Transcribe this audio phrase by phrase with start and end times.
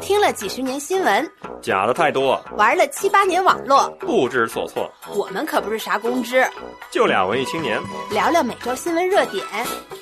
[0.00, 1.30] 听了几十年新闻，
[1.62, 4.90] 假的太多，玩了七八年网络，不知所措。
[5.14, 6.46] 我们可不是啥公知，
[6.90, 9.44] 就俩文艺青年，聊聊每周新闻热点，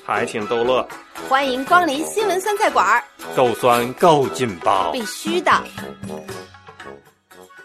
[0.05, 0.87] 还挺逗乐。
[1.29, 3.03] 欢迎光临新闻酸菜馆，
[3.37, 5.53] 够酸够劲爆，必须的。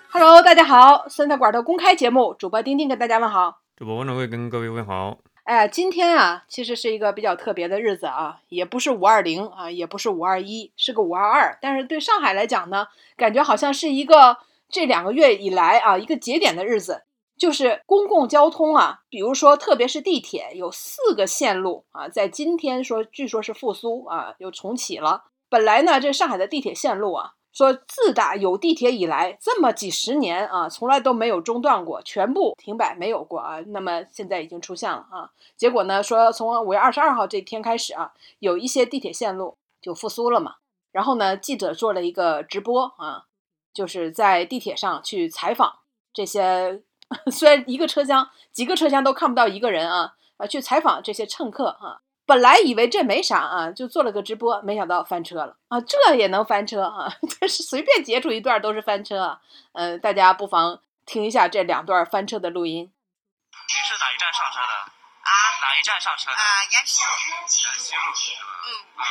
[0.10, 3.60] Hello，大家好，酸菜馆的公开节目，主播丁丁跟大家问好。
[3.76, 5.18] 主播温掌柜跟各位问好。
[5.48, 11.58] 哎，今天啊，其实是一个比较特别的日子啊，也不是五二零啊，也不是五二一，是个五二二。
[11.62, 17.04] 但是对上海来讲呢，感觉好像是一个这两个月以来啊一个节点的日子，
[17.38, 25.28] 就是公共交通啊，比如说特别是地铁，有四个线路啊，在今天说据说是复苏啊，又重启了。
[25.48, 27.36] 本来呢，这上海的地铁线路啊。
[27.58, 33.60] 说自打有地铁以来，这么几十年啊，从来都没有中断过，全部停摆没有过啊。
[33.70, 35.32] 那么现在已经出现了啊。
[35.56, 40.58] 结果呢，说从五月二十二号这天开始啊，有一些地铁线路就复苏了嘛。
[40.92, 43.26] 然后呢，记者做了一个直播啊，
[43.74, 45.80] 就是在地铁上去采访
[46.14, 46.84] 这些，
[47.34, 52.02] 虽然一个车厢几个车厢都看不到一个人啊，啊，去采访这些乘客啊。
[52.28, 55.80] 本来以为这没啥啊，就做了个直播，没想到翻车了啊！
[55.80, 57.08] 这也能翻车啊？
[57.40, 59.40] 这是随便截出一段都是翻车啊！
[59.72, 62.84] 呃，大家不妨听一下这两段翻车的录音。
[62.84, 64.92] 您是哪一站上车的？
[65.24, 65.32] 啊，
[65.64, 66.36] 哪一站上车的？
[66.36, 67.12] 啊，延西路。
[67.32, 68.52] 延西路是吧？
[68.68, 68.70] 嗯。
[69.00, 69.04] 啊，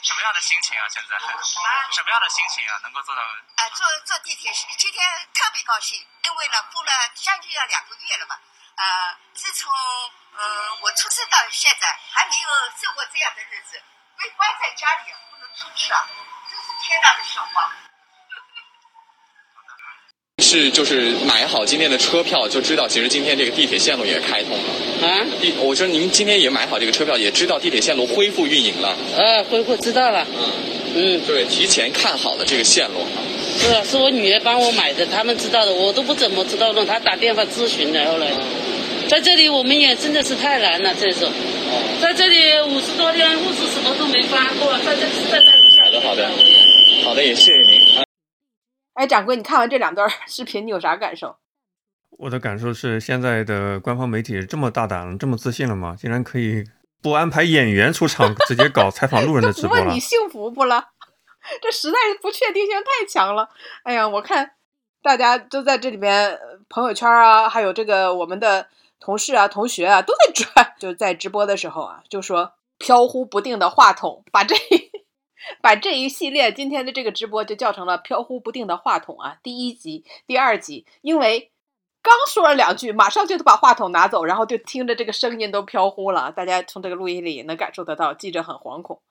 [0.00, 0.88] 什么样的心情啊？
[0.88, 1.16] 现在？
[1.16, 1.28] 啊。
[1.92, 2.80] 什么样的心情啊？
[2.82, 3.20] 能够做到？
[3.20, 5.04] 啊，坐坐地铁是今天
[5.36, 8.40] 特别高兴，因为呢，过了将近要两个月了吧。
[8.76, 8.84] 呃，
[9.32, 10.44] 自从嗯、呃、
[10.84, 13.80] 我出生到现在，还没有受过这样的日子，
[14.20, 16.04] 被关在家里不能出去啊，
[16.50, 17.72] 真是天大的笑话。
[20.44, 25.24] 是就是买好今天的车票，就知道其实今天这个地铁线路也开通了啊。
[25.40, 28.90] 地，我说您今天也买好这个车票，也知道地铁线路恢复运营了。
[28.90, 30.26] 啊，恢复知道了。
[30.28, 30.52] 嗯
[30.94, 33.04] 嗯，对，提前看好了这个线路。
[33.56, 36.84] 是啊，是我女儿帮我买的，他们知道的，我都不怎么知道呢。
[36.84, 38.30] 她打电话咨询的，后来。
[39.08, 41.30] 在这里我们也真的是太难了，这种，
[42.02, 45.52] 在这里五十多天物资什么都没发过，在这在在
[45.84, 46.28] 好的好的，
[47.04, 48.04] 好的也谢谢您。
[48.94, 51.36] 哎，掌柜，你看完这两段视频，你有啥感受？
[52.18, 55.94] 我的感受是，现在的官方媒体这么大胆了，这么自信了吗？
[55.96, 56.64] 竟然可以
[57.00, 59.84] 不安排演员出场，直接搞采访路人的直播了。
[59.86, 60.82] 问你幸福不了？
[61.60, 63.48] 这实在是不确定性太强了。
[63.82, 64.52] 哎呀，我看
[65.02, 68.68] 大家都在这里边朋友圈啊，还有这个我们的。
[68.98, 74.56] 同事啊，同学啊，都在转，就在直播的时候啊，就说飘忽不定的话筒，把这
[75.60, 81.52] 把这一系列今天的这个直播就叫成了飘忽不定的话筒啊，第一集、第二集，因为
[82.02, 89.02] 刚说了两句，马上就把话筒拿走，然后就听着这个声音都飘忽了，大家从这个录音里能感受得到，记者很惶恐，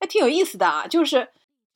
[0.00, 1.28] 还挺有意思的啊，就是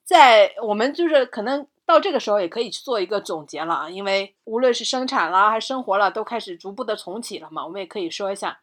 [0.04, 1.66] 在我们就是可能。
[1.86, 7.62] 到这个时候也可以去做一个总结了啊，因为无论是生产啦还是生活了，都开始逐步的重启了嘛。
[7.62, 8.58] 我们也可以说一下，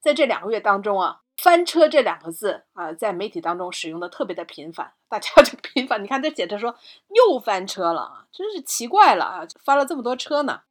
[0.00, 6.02] 在这两个月当中啊，“翻车”这两个字啊，在媒体当中使用的特别的频繁，大家 就频繁。
[6.02, 6.74] 你看这写着说
[7.10, 10.62] 又翻车了啊，真是奇怪了啊，翻了这么多车呢，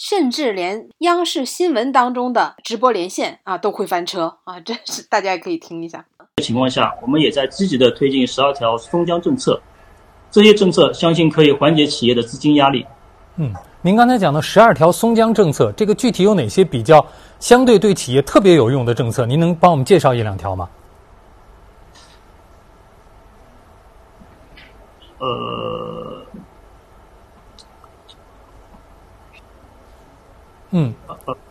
[0.00, 6.02] 甚至连央视新闻当中的直播连线啊都会翻车啊，这是大家也可以听一下。
[6.38, 9.60] 情况下，我们也在积极的推进十二条松江政策。
[10.30, 12.86] 这些政策相信可以缓解企业的资金压力。
[13.36, 13.52] 嗯，
[13.82, 17.06] 您刚才讲的十二条松江政策，这个具体有哪些比较
[17.38, 19.26] 相对对企业特别有用的政策？
[19.26, 20.66] 您能帮我们介绍一两条吗？
[25.18, 25.79] 呃，
[30.72, 30.94] 嗯，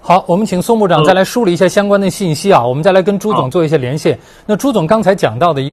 [0.02, 4.18] 好，我们请宋部长再来梳理一下相关的信息啊，我们再来跟朱总做一些连线。
[4.46, 5.70] 那朱总刚才讲到的一。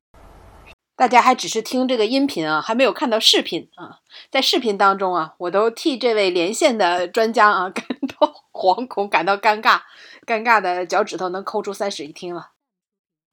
[0.97, 4.01] 大家还只是听这个音频啊，还没有看到视频啊。
[4.31, 7.85] 在视频当中啊，我都替这位连线的专家啊 感
[8.19, 9.81] 到惶恐，感到尴尬，
[10.27, 12.51] 尴尬的脚趾头能抠出三室一厅了。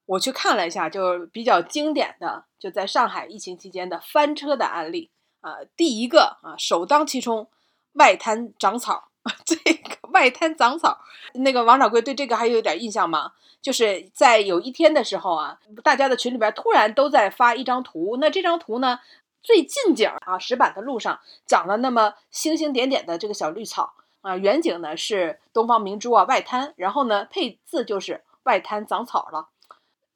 [0.05, 5.09] 我去看了一下，就比较经典的，就在上海疫情期间的翻车的案例
[5.41, 5.55] 啊。
[5.75, 7.47] 第一个啊，首当其冲，
[7.93, 9.09] 外滩长草。
[9.45, 10.99] 这个外滩长草，
[11.33, 13.31] 那个王掌柜对这个还有点印象吗？
[13.61, 18.99] 就是在有一天的时候啊，大家的群里边突然都在发一张图，那这张图呢，
[19.41, 29.47] 最近景啊，石板的路上长了那么星星点点的这个小绿草啊，远景呢是东方明珠啊外滩，然后呢配字就是外滩长草了。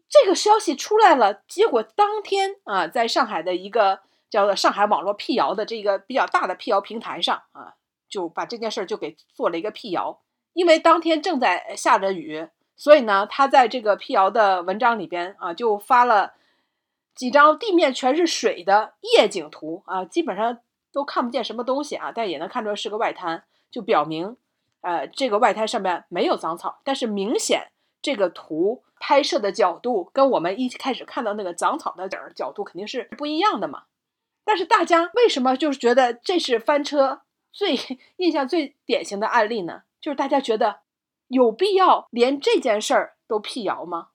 [0.10, 7.76] 这个消息出来了，结果当天啊，在上海的一个叫做上海网络辟谣的这个比较大的辟谣平台上啊。
[8.10, 10.20] 就把这件事儿就给做了一个辟谣，
[10.54, 16.34] 因为当天正在下着雨，所以呢，他在这个辟谣的文章里边啊，就发了
[17.16, 20.60] 几张地面全是水的夜景图啊，基本上
[20.92, 24.38] 都看不见什么东西啊，但也能看出来是个外滩，就表明，
[24.82, 27.72] 呃，这个外滩上面没有长草，但是明显
[28.02, 33.84] 这个图拍摄的角度跟我们一开始看到那个长草的角角度肯定是不一样的嘛。
[34.46, 37.22] 但是大家为什么就是觉得这是翻车
[37.58, 37.76] 最
[38.18, 39.82] 印象最典型的案例呢？
[40.00, 40.82] 就是大家觉得
[41.28, 44.10] 有必要连这件事儿都辟谣吗？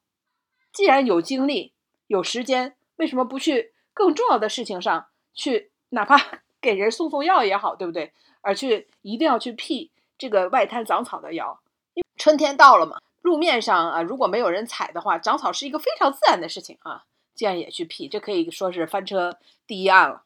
[0.73, 1.73] 既然有精力、
[2.07, 5.73] 有时间，为什么不去更重要的事情上去？
[5.89, 8.13] 哪怕 给人送送药也好，对不对？
[8.43, 11.61] 而去一定要去辟这个外滩长草的谣，
[11.95, 17.07] 因为春天到了嘛，路面上啊，如果没有人踩的话，长草是一个非常自然的事情啊。
[17.35, 19.37] 既然也去辟，这可以说是翻车
[19.67, 20.23] 第一案了。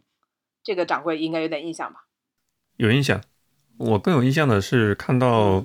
[0.63, 2.06] 这个掌柜应该有点印象吧？
[2.77, 3.21] 有印象。
[3.79, 5.65] 我更有印象的是看到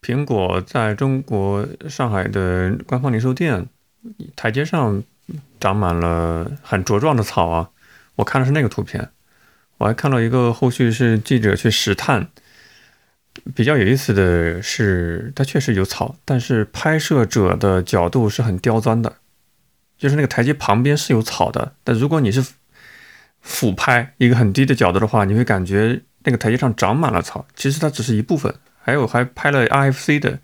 [0.00, 3.66] 苹果在中国上海的官方零售店
[4.36, 5.02] 台阶上
[5.58, 7.70] 长满了很茁壮的草啊！
[8.16, 9.10] 我看的是那个图片。
[9.78, 12.28] 我还看到一个后续是记者去实探，
[13.54, 19.16] 比较有意思的是，它确实有草，但是拍摄者的角度是很刁钻的，
[19.96, 22.44] 就是那个台阶旁边是有草的，但如果你是
[23.40, 26.02] 俯拍一个很低的角度的话，你会感觉。
[26.22, 28.54] 那个台阶上长满了草，其实它只是一部分。
[28.82, 30.38] 还有还拍了 RFC 的，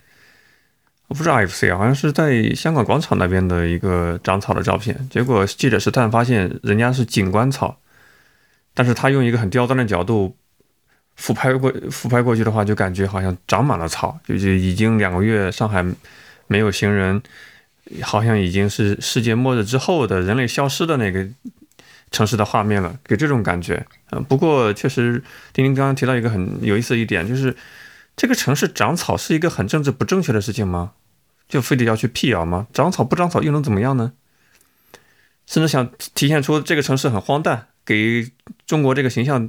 [1.09, 5.07] 不是 RFC 啊，好像是在香港广场那边的一个长草的照片。
[5.11, 7.79] 结果记者实探发现，人家是景观草，
[8.73, 10.35] 但是他用一个很刁钻的角度
[11.15, 15.85] 俯拍过俯拍过去的话，就感觉好像长满了草，就就已经两个月上海
[16.47, 17.23] 没有行人，
[18.01, 21.29] 好像已经是世界末日之后的人类消失的那个。
[22.11, 23.87] 城市的画面了，给这种感觉。
[24.11, 25.23] 嗯，不过确实，
[25.53, 27.57] 丁丁刚刚提到一个很有意思的一点，就是
[28.17, 30.93] 这个城市长草是一个很政治不正确的事情吗？
[31.49, 32.67] 就非得要去辟谣吗？
[32.73, 34.13] 长草不长草又能怎么样呢？
[35.47, 38.33] 甚至想体现出这个城市很荒诞，给
[38.67, 39.49] 中国这个形象，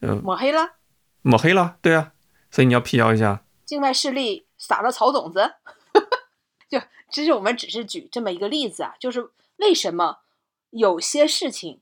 [0.00, 0.74] 呃，抹黑了，
[1.22, 2.12] 抹黑了，对啊，
[2.50, 3.42] 所以你要辟谣一下。
[3.64, 5.52] 境外势力撒了草种子，
[6.68, 6.80] 就
[7.10, 10.18] 其实我们只是举这么一个例子啊，就是为什么？
[10.76, 11.80] 有些事情，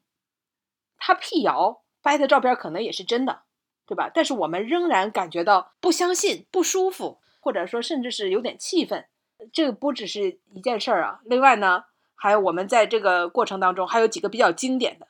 [0.98, 3.44] 他辟谣拍的照片可能也是真的，
[3.86, 4.10] 对吧？
[4.12, 9.06] 但是我们仍然感觉到不相信、不舒服，或者说甚至是有点气愤。
[9.50, 11.20] 这个不只是一件事儿啊。
[11.24, 11.84] 另外呢，
[12.14, 15.08] 还有我们在这个过程当中还有几个比较经典的，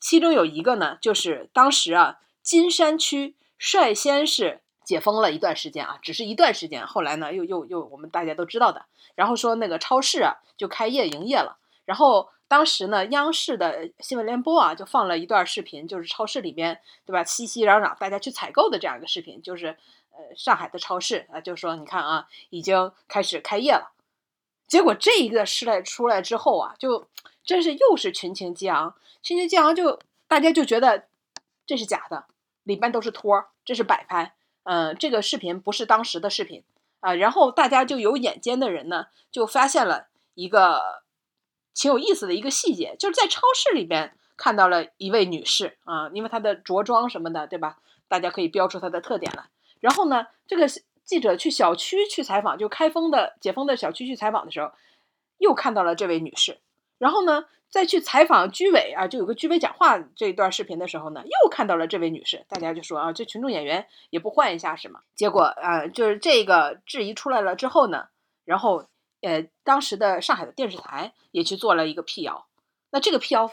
[0.00, 12.30] 其中有一个呢，就是当时啊，金山区率先是解封了一段时间啊，只是一段时间，后来呢，又又又我们大家都知道的，然后说那个超市啊就开业营业了，然后。
[12.52, 17.24] 当时呢，央视的新闻联播啊，就放了一段视频，就是超市里边，对吧？
[17.24, 19.68] 熙熙攘攘，大家去采购的这样一个视频，就是
[20.10, 23.92] 呃，上海的超市啊，就说你看啊，已经开始开业了。
[24.68, 27.08] 结果这一个事来出来之后啊，就
[27.42, 31.06] 真是又是群情激昂，群情激昂，就大家就觉得
[31.66, 32.26] 这是假的，
[32.64, 34.34] 里边都是托，这是摆拍，
[34.64, 36.62] 嗯，这个视频不是当时的视频
[37.00, 37.14] 啊。
[37.14, 41.00] 然后大家就有眼尖的人呢，就发现了一个。
[41.74, 47.78] 挺有意思的一个细节，就是在超市里边看到了一位女士啊，因为她的着装什么的，对吧？
[48.08, 49.44] 大家可以标出她的特点来。
[49.80, 50.66] 然后呢，这个
[51.04, 54.70] 记者去小区去采访，就开封的解封的小区去采访的时候，
[55.38, 56.58] 又看到了这位女士。
[56.98, 62.44] 然后呢，再去采访居委啊，就有个居委讲话这一段视频的时候呢，又看到了这位女士。
[62.48, 65.00] 大家就说啊，这群众演员也不换一下是吗？
[65.14, 68.08] 结果啊，就是这个质疑出来了之后呢，
[68.44, 68.86] 然后。
[69.22, 72.46] 呃，当时的上海的电视台也去做了一个辟谣，
[72.90, 73.50] 那这个辟谣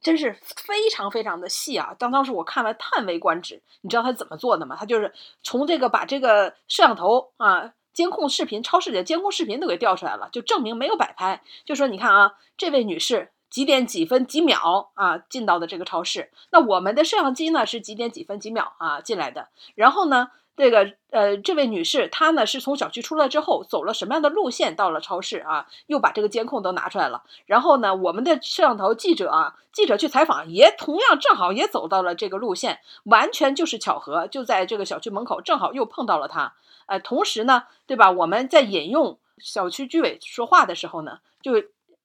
[0.00, 1.94] 真是非常非常的细啊！
[1.98, 3.62] 当当时我看了叹为观止。
[3.80, 4.76] 你知道他怎么做的吗？
[4.78, 11.42] 他就是从这个把这个摄像头啊、监控视频、超市里的监控视频都给调出来了，就证明没有摆拍。
[11.64, 20.32] 就说你看啊，这位女士几点几分几秒啊进到的这个超市，那我们的摄像机呢是几点几分几秒啊进来的，然后呢？
[20.56, 25.66] 这个呃，这位女士她呢是从小区出来之后走了什么样的路线到了超市啊？
[25.86, 27.24] 又把这个监控都拿出来了。
[27.46, 36.54] 然后呢，我们的摄像头记者啊，记者去采访也同样正好也走到了这个路线，完全就是巧合，就在这个小区门口正好又碰到了她。
[36.86, 38.10] 呃，同时呢，对吧？
[38.10, 41.52] 我们在引用小区居委说话的时候呢，就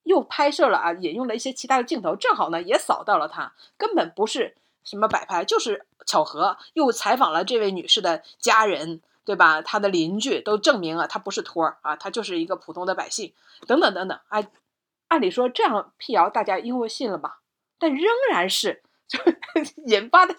[0.04, 4.56] 又拍摄了啊，引用了一些其他的镜头，正好呢也扫到了他，根本不是。
[4.90, 9.62] 什么摆拍就是巧合，又采访了这位女士的家人，对吧？
[9.62, 13.34] 她的邻居都证明了她不是托儿啊，她就是一个普通的百姓，
[13.68, 14.20] 等等等等。
[14.30, 14.48] 哎，
[15.10, 17.42] 按理说这样辟谣，大家应该信了吧？
[17.78, 19.20] 但仍然是 就
[19.86, 20.36] 引发的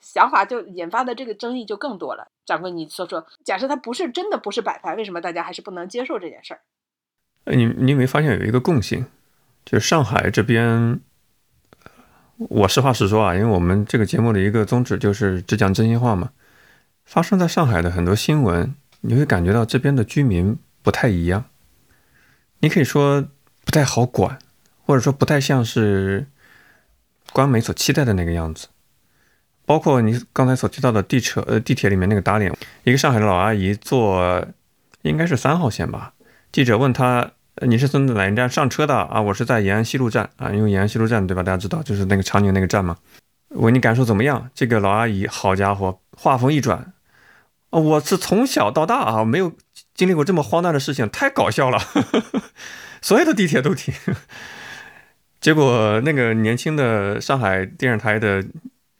[0.00, 2.30] 想法，就引发的这个争议就更多了。
[2.44, 6.60] 掌柜，你说说，假设他不是真的不是摆拍，为什么大家还是不能接受这件事儿？
[7.46, 9.06] 你你有没有发现有一个共性？
[9.64, 11.00] 就是上海这边，
[12.38, 16.30] 我实话实说啊，因为我们这个节目的一个宗旨就是只讲真心话嘛。
[17.04, 21.46] 发生在上海的很多新闻，你会感觉到这边的居民不太一样。
[22.60, 23.26] 你可以说
[23.64, 24.38] 不太好管，
[24.84, 26.26] 或者说不太像是
[27.32, 28.68] 官媒所期待的那个样子。
[29.64, 32.54] 包括你刚才所提到的地车呃地铁里面那个打脸，
[32.84, 34.46] 一个上海的老阿姨坐
[35.02, 36.14] 应该是三号线吧。
[36.52, 37.32] 记者问她
[37.66, 41.42] ：“你是从哪一站上车的啊？”我是在延安西路站啊，因为延安西路站对吧？
[41.42, 42.96] 大家知道就是那个长宁那个站嘛。
[43.50, 44.50] 问你感受怎么样？
[44.54, 46.92] 这个老阿姨，好家伙，话锋一转，
[47.70, 49.52] 我是从小到大啊，没有
[49.94, 51.78] 经历过这么荒诞的事情，太搞笑了。
[53.02, 53.94] 所有的地铁都停。
[55.40, 58.44] 结果那个年轻的上海电视台的。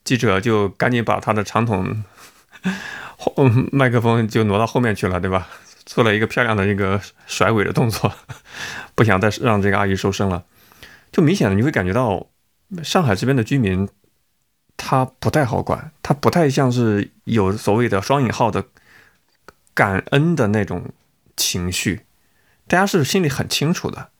[0.04, 2.02] 记者就赶紧把他的长筒
[3.18, 3.34] 后
[3.70, 5.46] 麦克风就挪到后面去了，对吧？
[5.88, 8.12] 做了一个漂亮的一个甩尾的动作，
[8.94, 10.44] 不想再让这个阿姨受伤了。
[11.10, 12.26] 就明显的你会感觉到，
[12.84, 13.88] 上海这边的居民
[14.76, 18.66] 他不太好管，他不太像是有所谓的双引号的
[19.72, 20.92] 感恩的那种
[21.34, 22.02] 情绪，
[22.66, 24.10] 大家是心里很清楚的。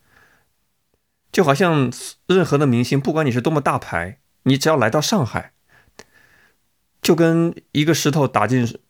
[1.31, 1.93] 就好像
[2.27, 5.53] 任何的明星，不管你是多么大牌，你只要来到上海。
[7.03, 8.81] 就跟一个石头打进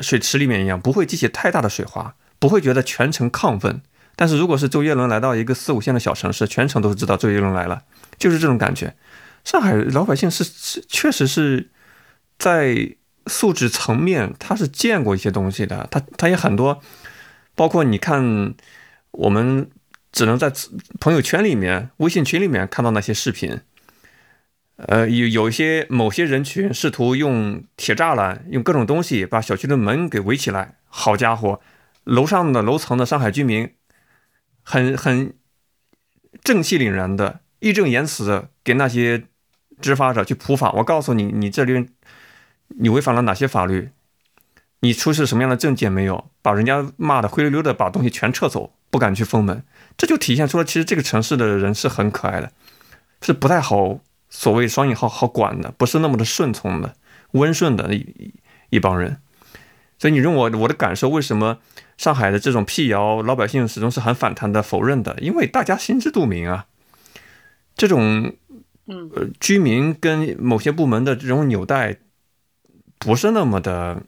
[0.00, 3.82] 水池里面一样，不会激起太大的水花，不会觉得全程亢奋。
[4.16, 7.82] 但是如果是周杰伦来到一个四五线的小城市，全程都是知道周杰伦来了，
[8.18, 8.94] 就是这种感觉。
[9.44, 11.70] 上海老百姓是是确实是
[12.38, 16.82] 在素质层面，他是见过一些东西的，他他也很多，
[17.54, 18.54] 包括你看，
[19.12, 19.70] 我们
[20.10, 20.52] 只能在
[20.98, 23.60] 朋友圈里面、微信群里面看到那些视频。
[24.86, 30.76] 呃，有有一些某些人群试图用铁栅栏、用各种东西把小区的门给围起来。
[30.86, 31.60] 好家伙，
[32.04, 33.74] 楼上的楼层的上海居民
[34.62, 35.34] 很很
[36.44, 39.24] 正气凛然的、义正言辞的给那些
[39.80, 40.70] 执法者去普法。
[40.72, 41.88] 我告诉你，你这边
[42.68, 43.90] 你违反了哪些法律？
[44.80, 46.30] 你出示什么样的证件没有？
[46.40, 49.64] 把人家骂的灰溜溜的，把东西全撤走，不敢去封门。
[49.96, 52.52] 这就体现出了，其实这个城市的人是很可爱的，
[53.20, 53.98] 是不太好。
[54.30, 56.94] 所谓双引号好管的，不是那么的顺从的、
[57.32, 58.34] 温顺的一
[58.70, 59.18] 一帮人。
[59.98, 61.58] 所以你问我我的感受，为什么
[61.96, 65.18] 上海的这种辟谣，老百姓始终是很反弹的、否认的？
[65.20, 66.66] 因为大家心知肚明啊，
[67.74, 68.32] 这种
[68.86, 71.96] 呃居民跟某些部门的这种纽带，
[72.98, 74.02] 不是那么的、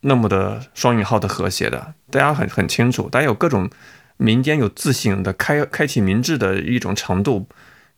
[0.00, 1.94] 那么的双引号的和谐的。
[2.10, 3.70] 大家很很清楚，大家有各种
[4.16, 7.46] 民间有自省的、开开启民智的一种程度。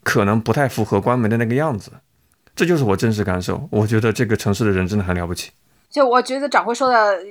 [0.09, 1.93] 可能不太符合关门的那个样子，
[2.57, 3.69] 这就是我真实感受。
[3.71, 5.53] 我觉得这个城市的人真的很了不起。
[5.91, 7.23] 就我觉得掌柜说的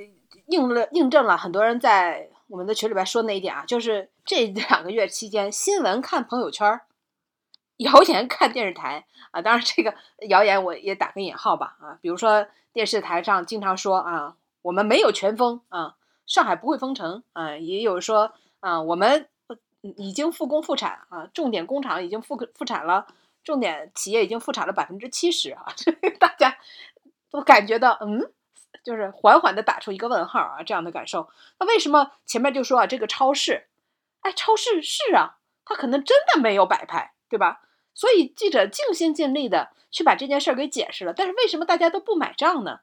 [0.46, 6.80] 印了印证了很多人在我们的群里边说那一点啊，就是这两个月期间，新闻看朋友圈，
[7.78, 9.42] 谣言看电视台啊。
[9.42, 9.92] 当然，这个
[10.28, 11.98] 谣言我也打个引号吧啊。
[12.00, 18.30] 比如说电视台上经常说啊，我们没有全封啊，上海不会封城啊，也有说
[18.60, 19.26] 啊，我们。
[19.80, 23.06] 已经复工复产啊，重点工厂已经复复产了，
[23.44, 25.66] 重点企业已经复产了百分之七十啊，
[26.18, 26.58] 大家
[27.30, 28.32] 都感觉到嗯，
[28.82, 31.28] 就是缓缓的打出一个问号啊，这样的感受。
[31.60, 33.68] 那为什么前面就说啊，这个超市，
[34.22, 37.60] 哎，超市是啊，它可能真的没有摆拍，对吧？
[37.94, 42.80] 所以记者尽心尽力的去把这件事儿给解释了，但是为什么大家都不买账呢？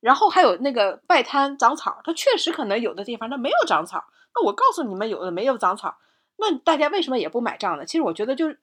[0.00, 4.04] 然后还有那个外滩长草，它确实可能有的地方它没有长草，
[4.34, 5.98] 那我告诉你们，有的没有长草。
[6.40, 7.84] 那大家为什么也不买账呢？
[7.84, 8.54] 其实我觉得就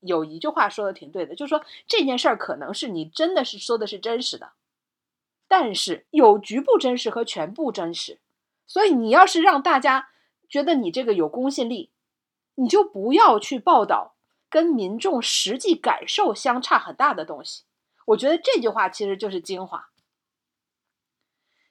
[0.00, 4.52] 有一句话说的挺对的，就是说这件事儿可能是你真的是说的是真实的，
[5.46, 8.18] 但是有局部真实和全部真实，
[8.66, 10.08] 所以你要是让大家
[10.48, 11.90] 觉得你这个有公信力，
[12.54, 14.14] 你就不要去报道
[14.48, 17.64] 跟民众实际感受相差很大的东西。
[18.06, 19.90] 我觉得这句话其实就是精华，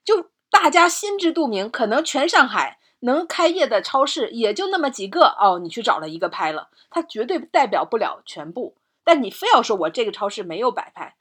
[0.03, 2.78] 就大家心知肚明，可能全上海。
[3.01, 8.75] 能开业的超市也就那么几个哦，你去找了一个拍了，它绝对代表不了全部。
[9.03, 11.15] 但你非要说我这个超市没有摆拍，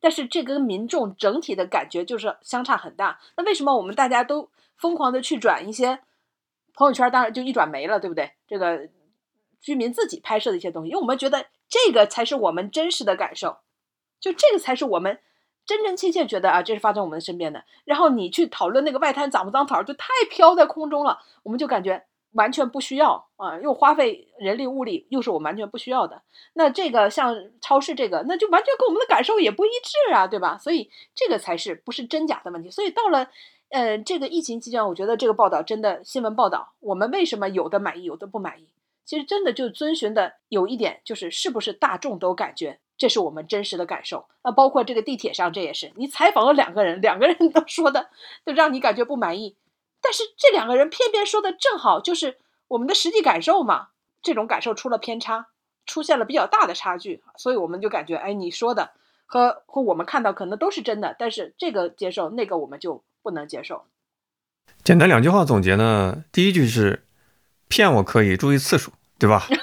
[0.00, 3.20] 但是这跟民众整体的感觉就是相差很大。
[3.36, 6.00] 那为什么我们大家都疯狂的去转一些
[6.74, 7.10] 朋友圈？
[7.10, 8.32] 当然就一转没了，对不对？
[8.46, 8.88] 这个
[9.60, 13.58] 居民自己拍摄的一些东西，因为我们觉得这个才是我们真实的感受，
[14.20, 15.20] 就这个才是我们。
[15.66, 17.64] 真真切切觉得啊，这是发生我们身边的。
[17.84, 26.22] 然后你去讨论那个外滩长不长草，就太飘在空中了，我们就感觉完全不需要啊，又花费人力物力，又是我完全不需要的。
[26.54, 30.58] 那这个像超市这个，那就完全跟我们的感受也不一致啊，对吧？
[30.58, 32.70] 所以这个才是不是真假的问题。
[32.70, 33.28] 所以到了
[33.70, 38.66] 呃这个疫情期间，我觉得这个报道真的新闻报道，我们为什么有的满意，有的不满意？
[39.04, 44.26] 其实真的就遵循的有一点，就是是不是大众都感觉这是我们真实的感受？
[44.42, 48.08] 那包括这个地铁上，这也是你采访了两个人，两个人都说的
[48.46, 49.56] 都让你感觉不满意，
[50.00, 53.88] 但是这两个人偏偏说的正好就是我们的实际感受嘛，
[54.22, 55.48] 这种感受出了偏差，
[55.84, 58.92] 出现了比较大的差距，所以我们就感觉，哎，你说的
[59.26, 63.84] 和和我们看到可能都是真的，但是这个接受，那个我们就不能接受。
[64.82, 67.04] 简单两句话总结呢，第一句是
[67.68, 69.46] 骗我可以注意次数，对吧？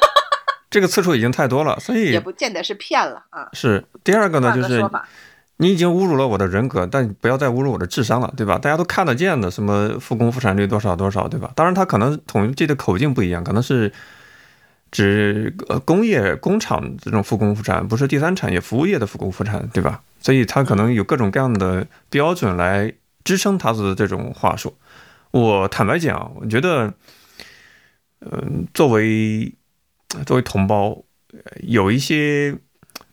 [0.72, 3.48] 这个次数已经太多了，所以也不见得是骗了啊。
[3.54, 4.84] 是第二个呢，就是
[5.58, 8.58] 你已经侮辱了我的人格，但不要再侮辱我的智商了，对吧？
[8.58, 11.51] 大家都看得见的，什么复工复产率多少多少，对吧？
[11.56, 13.92] 当然，它可能统计的口径不一样，可能是
[14.90, 20.01] 指呃工业工厂这种复工复产，不是第三产业服务业的复工复产，对吧？
[20.20, 22.92] 所以它可能有各种各样的标准来
[23.24, 24.75] 支撑它的这种话术。
[25.32, 26.94] 我坦白讲，我觉得，
[28.22, 29.54] 嗯、作为
[30.25, 31.03] 作为同胞，
[31.62, 32.58] 有一些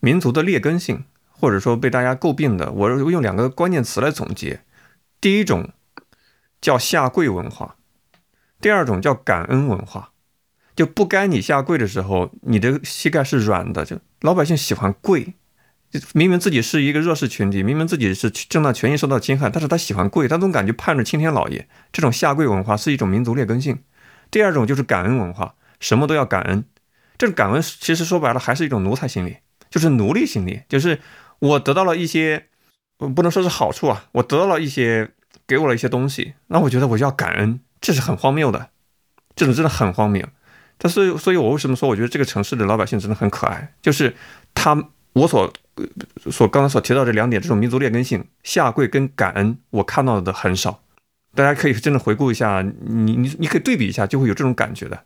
[0.00, 4.61] 民族的劣根性，或者说被大家诟病的，我用两个关键词来总结：
[5.21, 5.71] 第一种
[6.61, 7.76] 叫下跪文化，
[8.61, 10.12] 第二种叫感恩文化。
[10.76, 13.85] 就不该你下跪的时候，你的膝盖是软的。
[13.85, 15.35] 就老百姓喜欢跪，
[16.12, 21.69] 明明自己是一个弱势群体，明明自己是正当权益受到侵害，但是他喜欢跪，他总感觉盼着青天老爷。
[21.90, 23.81] 这种下跪文化是一种民族劣根性。
[24.31, 26.64] 第二种就是感恩文化，什么都要感恩。
[27.18, 31.00] 这种感恩其实说白了还是一种奴才心理，就是奴隶心理，就是
[31.40, 32.46] 我得到了一些，
[32.96, 35.10] 不能说是好处啊，我得到了一些，
[35.46, 38.70] 给我了一些东西，那我觉得我就要感恩，这是很荒谬的，
[39.34, 40.26] 这种真的很荒谬。
[40.78, 44.14] 但是，所以我为什么说我觉得这个城市的老百姓真的很可爱，就是
[44.54, 45.52] 他我所
[46.30, 50.80] 所刚才所提到这两点，这种民族劣根性，下跪跟感恩，我看到的很少。
[51.34, 55.02] 大家可以真的回顾一下，你你你可以对比一下，就会有这种感觉的。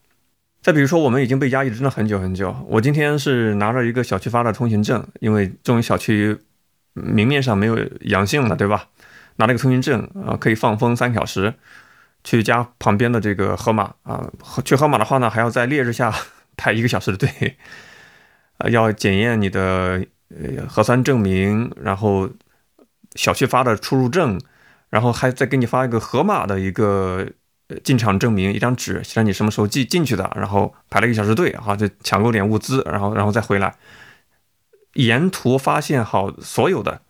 [0.63, 2.55] 再比如说，我们已经被压抑真的很久很久。
[2.69, 6.39] 我今天是拿着一个小区发的通行证，因为这种小区
[6.93, 8.87] 明面上没有阳性了，对吧？
[9.37, 11.55] 拿了个通行证啊，可以放风三小时，
[12.23, 14.31] 去家旁边的这个河马啊，
[14.65, 16.15] 去河马的话呢，还要在烈日下
[16.57, 17.57] 排一个小时的队，
[18.59, 22.31] 啊，要检验你的呃核酸证明，然后
[23.17, 24.39] 小区发的出入证，
[24.91, 27.27] 然后还再给你发一个河马的一个
[27.81, 33.75] 进场证明，一张纸，写上你什么时候进进去的，然后排了一个小时队，啊，就抢购点物资，然后然后再回来。
[34.95, 37.01] 沿途发现好所有的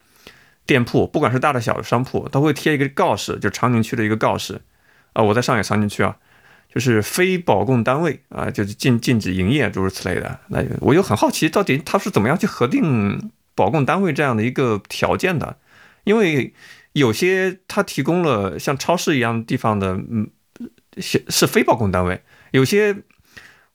[0.66, 4.62] 店铺，不管是大的小的商铺，都会贴一个告示，就长宁区的一个告示。
[5.14, 6.16] 啊，我在上海长宁区啊，
[6.72, 10.38] 就是非保供单位啊，就是禁禁止营业，诸如此类的。
[10.48, 15.58] 那我就很好奇，到底他是怎么样去核定保供单位这样的一个条件的？
[16.04, 16.54] 因为
[16.92, 20.30] 有些他提供了像超市一样的地方的，嗯，
[20.98, 22.16] 是是非保供单位；
[22.50, 22.96] 有些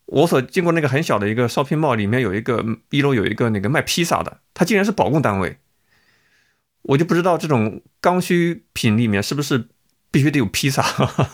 [0.06, 5.58] 我所经过那个很小的一个 shopping mall 里面有一个一楼有一个那个卖披萨的，它竟然是保供单位。
[6.84, 9.68] 我就不知道这种刚需品里面是不是
[10.10, 10.82] 必须得有披萨，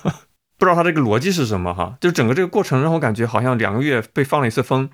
[0.58, 1.96] 不知道它这个逻辑是什么哈。
[2.02, 4.90] 就整个这个过程让我感觉好像两个月被放了一次风，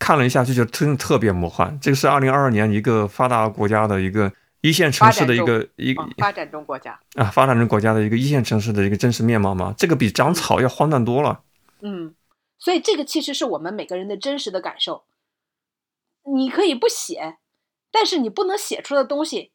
[0.00, 1.78] 看了一下就觉得真的特别魔幻。
[1.80, 9.74] 这个是二零二二年一个发达国家的一个一线城市的一个一个嗯发展中国家，啊发展中国家的一个一线城市的一个真实面貌吗？
[9.76, 11.42] 这个比长草要荒诞多了。
[11.80, 12.14] 嗯，
[12.58, 15.04] 所以这个其实是我们每个人的真实的感受。
[16.24, 17.38] 你可以不写，
[17.90, 19.50] 但是你不能写出的东西，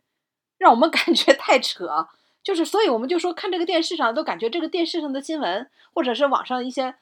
[0.58, 2.10] 让我们 感觉太扯。
[2.44, 6.96] 就是，所以我们就说，看这个电视上都感觉这个电视上的新闻，或者是网上一些，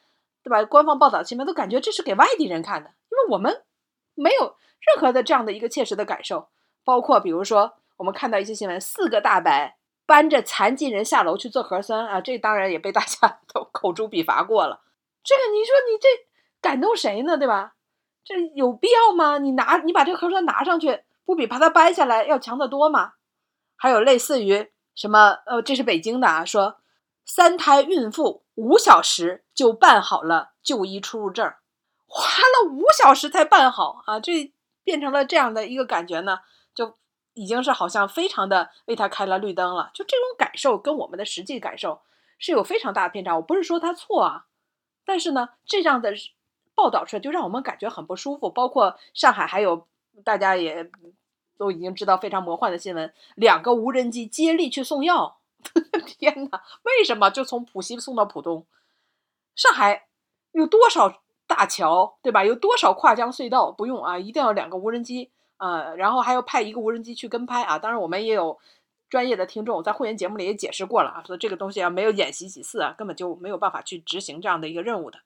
[0.43, 0.63] 对吧？
[0.63, 3.63] 官方报道的新闻都感觉这是给外地人看的，因为我们
[4.13, 6.49] 没有任何的这样的一个切实的感受。
[6.83, 14.81] 包括比如说，我们看到一些新闻，四个大白搬着残疾人下楼去做核酸啊，这当然也被大家 都口诛笔伐过了。
[15.23, 16.07] 这个你说你这
[16.61, 17.37] 感动谁呢？
[17.37, 17.75] 对吧？
[18.23, 19.37] 这有必要吗？
[19.37, 23.13] 你拿你把这个核酸拿上去，不比把它掰下来要强得多吗？
[23.75, 26.77] 还有类似于什么呃，这是北京的啊，说
[27.25, 31.45] 三胎孕妇五小时就办好了就医出入证，
[32.07, 34.53] 花了五小时才办好啊，这
[34.83, 36.39] 变成了这样的一个感觉呢，
[36.73, 36.95] 就
[37.35, 39.91] 已经是好像非常的为他开了绿灯了。
[39.93, 42.01] 就这种感受跟我们的实际感受
[42.39, 43.35] 是有非常大的偏差。
[43.35, 44.47] 我不是说他错啊，
[45.05, 46.13] 但是呢，这样的
[46.73, 48.49] 报道出来就让我们感觉很不舒服。
[48.49, 49.87] 包括上海还有
[50.23, 50.89] 大家也
[51.57, 55.37] 都已经知道非常魔幻的新闻，两个无人机接力去送药。
[56.05, 58.65] 天哪，为什么就从浦西送到浦东？
[59.55, 60.07] 上海
[60.51, 62.43] 有多少大桥，对吧？
[62.43, 63.71] 有多少跨江隧道？
[63.71, 67.79] 不用啊，一定要两个无人机、呃，然后还要派一个无人机去跟拍啊。
[67.79, 68.59] 当然，我们也有
[69.09, 75.19] 专业的听众在会员节目里也解释过了啊，说这个东西啊没有演习几次啊，根本就没有办法去执行这样的一个任务的。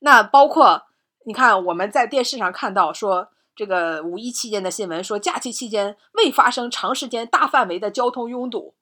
[0.00, 0.86] 那包括
[1.24, 8.74] 你看我们在电视上看到说，这个五一期间的新闻说，假期期间未发生长时间大范围的交通拥堵，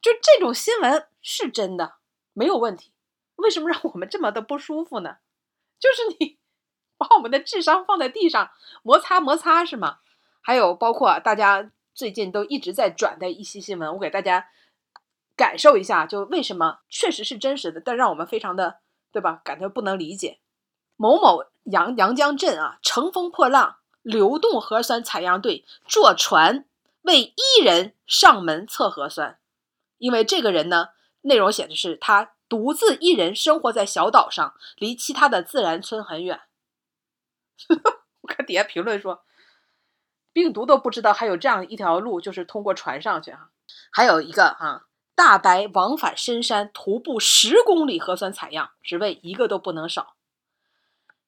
[0.00, 1.96] 就这种新闻是真的，
[2.32, 2.92] 没有问题。
[3.36, 5.18] 为什么让我们这么的不舒服呢？
[5.78, 6.38] 就是你
[6.98, 8.50] 把我们的智商放在地上
[8.82, 9.98] 摩擦摩擦是吗？
[10.40, 14.46] 还有包括大家最近都一直在转的一些新闻，我给大家
[15.36, 18.76] 感受一下，就为什么确实是真实的，但让我们非常的
[19.12, 19.40] 对吧？
[19.44, 20.38] 感觉不能理解。
[20.96, 26.64] 某某阳阳江镇啊，乘风破浪，流动核酸采样队坐船
[27.02, 29.38] 为一人上门测核酸，
[29.98, 30.88] 因为这个人呢，
[31.22, 32.32] 内容写的是他。
[32.48, 36.42] 独自一人生活在小岛上，离其他的自然村很远。
[38.22, 39.24] 我看底下评论说，
[40.32, 43.50] 病毒都不知道还有这样一条路，就是通过船上去啊。
[43.90, 50.14] 还有一个啊，大白往返深山徒步十公里核酸采样，只为一个都不能少。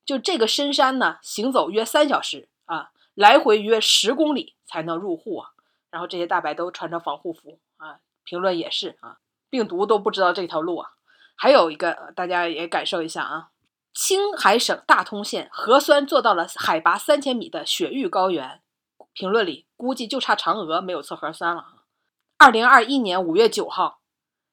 [0.04, 5.50] 就这个深山呢，行走约三小时啊，来回约十公里才能入户啊。
[5.90, 10.90] 然后这些大白都穿着防护服啊，评论也是啊，病毒都不知道这条路啊。
[11.34, 13.50] 还有一个，大家也感受一下啊！
[14.00, 18.60] 青海省大通县核酸做到了海拔三千米的雪域高原。
[19.12, 21.66] 评论里估计就差嫦娥没有测核酸了。
[22.36, 23.98] 二零二一年五月九号，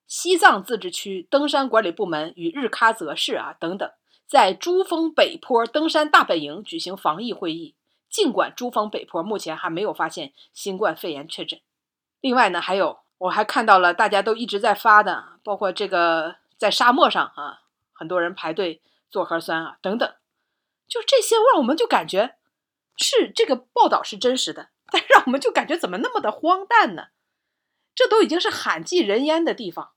[0.08, 3.88] 西藏自治区登山管理部门与日喀则市啊等等，
[4.26, 7.76] 在珠峰北坡登山大本营举行防疫会议。
[8.10, 11.60] 尽管珠峰北坡目前还没有发现新冠肺炎确诊。
[12.20, 16.38] 另外呢，还有我还看到了大家都一直在发的，包括这个。
[16.58, 17.60] 在沙漠上啊，
[17.94, 18.82] 很多人排队
[19.16, 20.14] 做核酸啊，等等，
[20.90, 22.36] 就这些让我们就感觉
[22.98, 27.04] 是这个报道是真实的，但让我们就感觉怎么那么的荒诞呢？
[27.96, 29.94] 这都已经是罕见人烟的地方，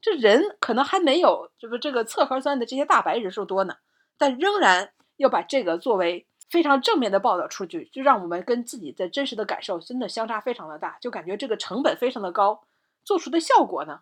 [0.00, 3.76] 这人可能还没有这个这个测核酸的这些大白人数多呢，
[4.16, 12.64] 但仍然要把这个作为非常正面的报道出去，就让我们跟自己的真实的感受真的相差非常的大，就感觉这个成本非常的高，
[13.04, 14.00] 做出的效果呢？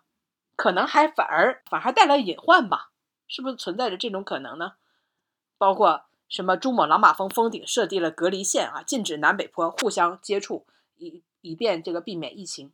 [0.55, 2.91] 可能还反而反而带来隐患吧？
[3.27, 4.73] 是不是存在着这种可能呢？
[5.57, 10.65] 包括什么珠穆朗玛峰峰顶设立了隔离线啊，禁止南北坡互相接触，
[10.97, 12.71] 以以便这个避免疫情。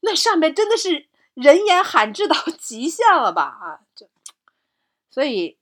[0.00, 3.42] 那上面真的是人烟罕至到 极限了吧？
[3.42, 4.08] 啊，这
[5.10, 5.58] 所以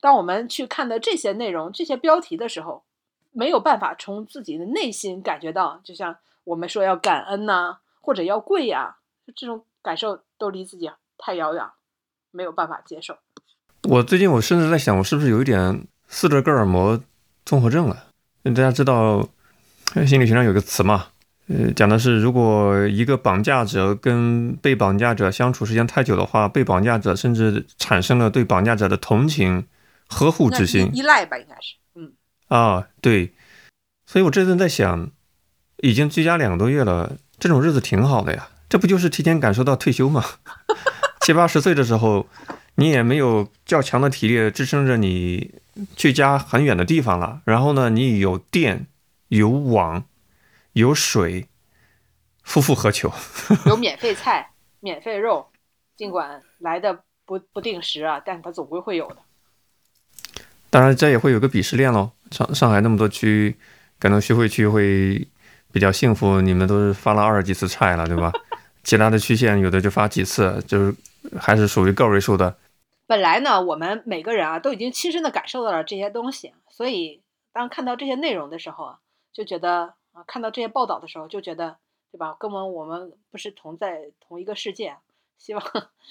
[0.00, 2.84] 当我们去看到这些内容、这些标题的时候，
[3.32, 8.98] 没有办法从自己的内心感觉到，就像我们说要感恩呐，或者要跪呀，
[9.34, 10.90] 这种感受都离自己。
[11.16, 11.70] 太遥远，
[12.30, 13.18] 没有办法接受。
[13.84, 16.98] 我最近我甚至在想，我是不是有一点斯德哥尔摩
[17.44, 18.04] 综合症了？
[18.44, 19.28] 大家知道
[20.06, 21.08] 心理学上有个词嘛？
[21.48, 29.66] 呃，讲的是如果一个绑架者跟被绑架者相处时间太久的话，被绑架者甚至产生了对绑架者的同情、
[30.08, 31.74] 呵护之心，依赖吧，应该是。
[31.94, 32.12] 嗯。
[32.48, 33.34] 啊，对。
[34.06, 35.10] 所以我这阵在想，
[35.82, 40.24] 已经居家两个多月了，这种日子挺好的呀，这不就是提前感受到退休吗？
[41.20, 42.26] 七八十岁的时候，
[42.76, 45.54] 你也没有较强的体力支撑着你
[45.96, 47.40] 去家很远的地方了。
[47.44, 48.86] 然后呢，你有电、
[49.28, 50.04] 有网、
[50.72, 51.46] 有水，
[52.42, 53.12] 夫复何求？
[53.66, 55.46] 有免费菜、免费肉，
[55.96, 59.18] 尽管来的不不定时啊，但它总归会有的。
[60.68, 62.10] 当然，这也会有个鄙视链喽。
[62.32, 63.54] 上上海那么多区，
[64.00, 65.28] 可能徐汇区会
[65.70, 68.32] 比较幸福，你们都是发了二十几次菜了，对吧？
[68.82, 70.92] 其他的区县有的就发几次，就是。
[71.40, 72.54] 还是属于个位数的。
[73.06, 79.00] 本来呢，我们每个人啊都已经亲身的感受到了这些东西，所以当看到这些内容的时候啊，
[79.32, 81.76] 就觉得啊，看到这些报道的时候，就觉得，
[82.10, 82.34] 对吧？
[82.38, 84.96] 根本我们不是同在同一个世界。
[85.36, 85.62] 希望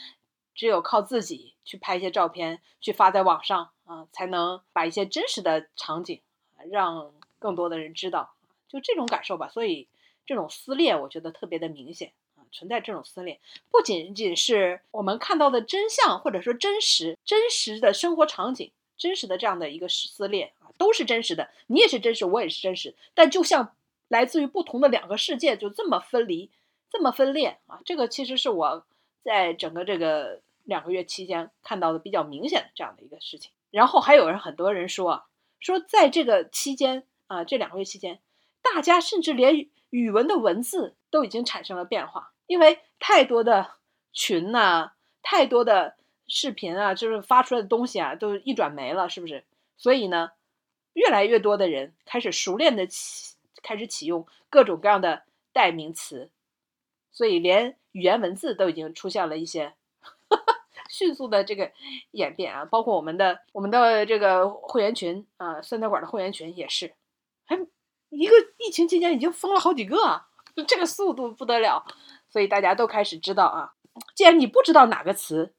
[0.53, 6.21] 只有靠自己去拍一些照片，去发在网上啊，才能把一些真实的场景
[6.69, 8.35] 让更多的人知道，
[8.67, 9.47] 就这种感受吧。
[9.49, 9.87] 所以
[10.25, 12.13] 这种撕裂，我觉得特别的明显。
[12.53, 13.39] 存在这种撕裂，
[13.69, 21.49] 不仅仅是我们看到的真相，或者说真实、真实的生活场景，真实的这样的一个撕裂啊，都是真实的。
[21.67, 22.95] 你也是真实，我也是真实。
[23.13, 23.75] 但就像
[24.07, 26.51] 来自于不同的两个世界，就这么分离，
[26.89, 28.85] 这么分裂啊，这个其实是我
[29.23, 33.51] 在整个这个两个月期间看到的比较明显的这样的一个事情。
[33.71, 35.25] 然后还有人，很多人说啊，
[35.59, 38.19] 说在这个期间啊，这两个月期间，
[38.61, 42.32] 大家甚至连语文的文字都已经产生了变化。
[42.53, 43.71] 因为太多的
[44.11, 44.91] 群呐，
[45.23, 45.95] 太多的
[46.27, 49.43] 视频啊，就是发出来的东西啊，都一转没了，是不是？
[49.75, 50.29] 所以呢，
[50.93, 56.29] 越来越多的人开始熟练的启开始启用各种各样的代名词，
[57.11, 59.73] 所以连语言文字都已经出现了一些
[60.91, 61.71] 迅速的这个
[62.11, 66.93] 演变啊，包括我们的我们的这个会员群啊，酸菜馆的会员群也是，
[67.45, 67.57] 还
[68.09, 70.21] 一个疫情期间已经封了好几个，
[70.67, 71.83] 这个速度不得了，
[72.33, 73.73] 所以大家都开始知道啊，
[74.15, 75.53] 既然你不知道哪个词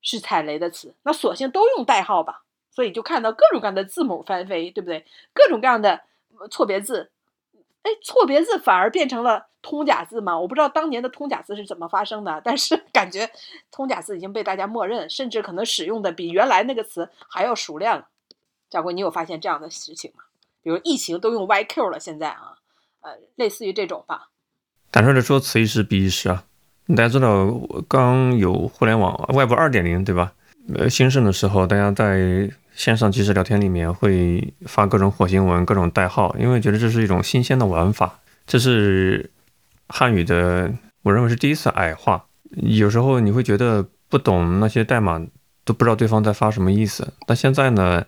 [0.00, 2.44] 是踩雷的词，那索性都用代号吧。
[2.70, 5.04] 所以就看到各种各样的字母翻飞，对不对？
[5.34, 6.02] 各种各样的
[6.52, 7.10] 错别字，
[7.82, 10.38] 哎，错别字反而变成了通假字嘛？
[10.38, 13.28] 我不知道当年的通假字是怎么发生的，但是感觉
[13.72, 18.06] 通假字已经被大家默认，甚至可能使用的比原来那个词还要熟练了。
[18.70, 20.22] 教官，你有发现这样的事情吗？
[20.62, 22.56] 比如疫情都用 YQ 了，现在啊，
[23.00, 24.29] 呃，类似于这种吧。
[24.92, 26.44] 坦率的说，此一时彼一时啊。
[26.88, 27.46] 大家知道，
[27.88, 30.32] 刚有互联网 Web 二点零，对吧？
[30.74, 38.18] 呃，兴盛的时候，大家在线上即时聊天里面会发各种火星文、各种代号，因为觉得这是一种新鲜的玩法。
[38.46, 39.30] 这是
[39.88, 40.72] 汉语的，
[41.02, 42.24] 我认为是第一次矮化。
[42.56, 45.24] 有时候你会觉得不懂那些代码，
[45.64, 47.14] 都不知道对方在发什么意思。
[47.26, 48.04] 但现在呢，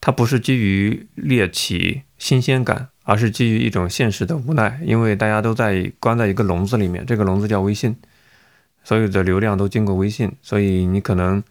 [0.00, 7.96] 它不是基于猎奇新鲜感，而是基于一种现实的无奈，因为大家都在关在一个笼子里面，这个笼子叫微信，
[8.84, 11.42] 所有的流量都经过微信，所以你可能。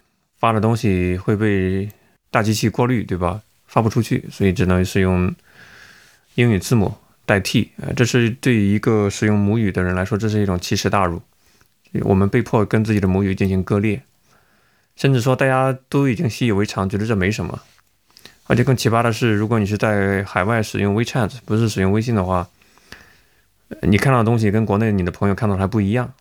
[0.42, 1.88] 发的东西会被
[2.28, 3.40] 大机器过滤，对吧？
[3.68, 5.32] 发不出去，所以只能是用
[6.34, 6.92] 英语字母
[7.24, 7.70] 代替。
[7.76, 11.22] 呃，这是对于一个使用母语的人来说，这是一种奇耻大辱。
[12.00, 14.02] 我们被迫跟自己的母语进行割裂，
[14.96, 17.60] 甚至说大家都已经习以为常，觉得这没什么。
[18.46, 22.48] 而且更奇葩的是，如果你是在海外使用 WeChat，不是使用微信的话，
[23.82, 26.12] 你看到的东西跟国内你的朋友看到还不一样。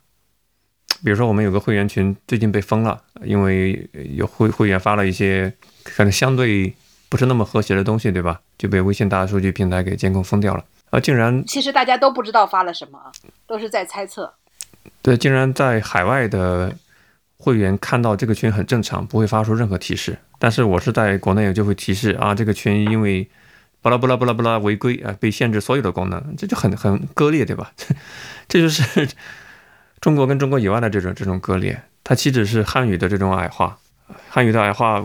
[1.03, 5.51] 比如说，我们有个会员群最近被封了，因为有会会员发了一些
[5.83, 6.71] 可能相对
[7.09, 8.39] 不是那么和谐的东西，对吧？
[8.57, 10.63] 就被微信大数据平台给监控封掉了。
[10.91, 12.99] 啊，竟然其实大家都不知道发了什么，
[13.47, 14.31] 都是在猜测。
[15.01, 16.75] 对，竟然在海外的
[17.41, 20.15] 会员看到这个群很正常，不会发出任何提示。
[20.37, 23.27] 但是我是在国内就会提示啊，这个群因为
[23.81, 27.71] 巴拉巴拉巴拉巴拉违规啊，被限制所有的功能，这就很很割裂，对吧？
[28.47, 29.09] 这就是。
[29.99, 33.77] 中国跟中国以外的这种这种割裂，它岂止是汉语的这种矮化？
[34.29, 34.99] 汉语的矮化，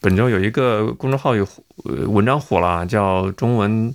[0.00, 1.46] 本周有一个公众号有
[2.06, 3.94] 文章火了，叫“中文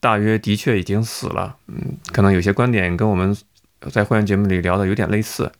[0.00, 1.54] 大约的确已经死了”。
[1.70, 3.36] 嗯，可能有些观点跟我们
[3.92, 5.52] 在会员节目里聊的有点类似。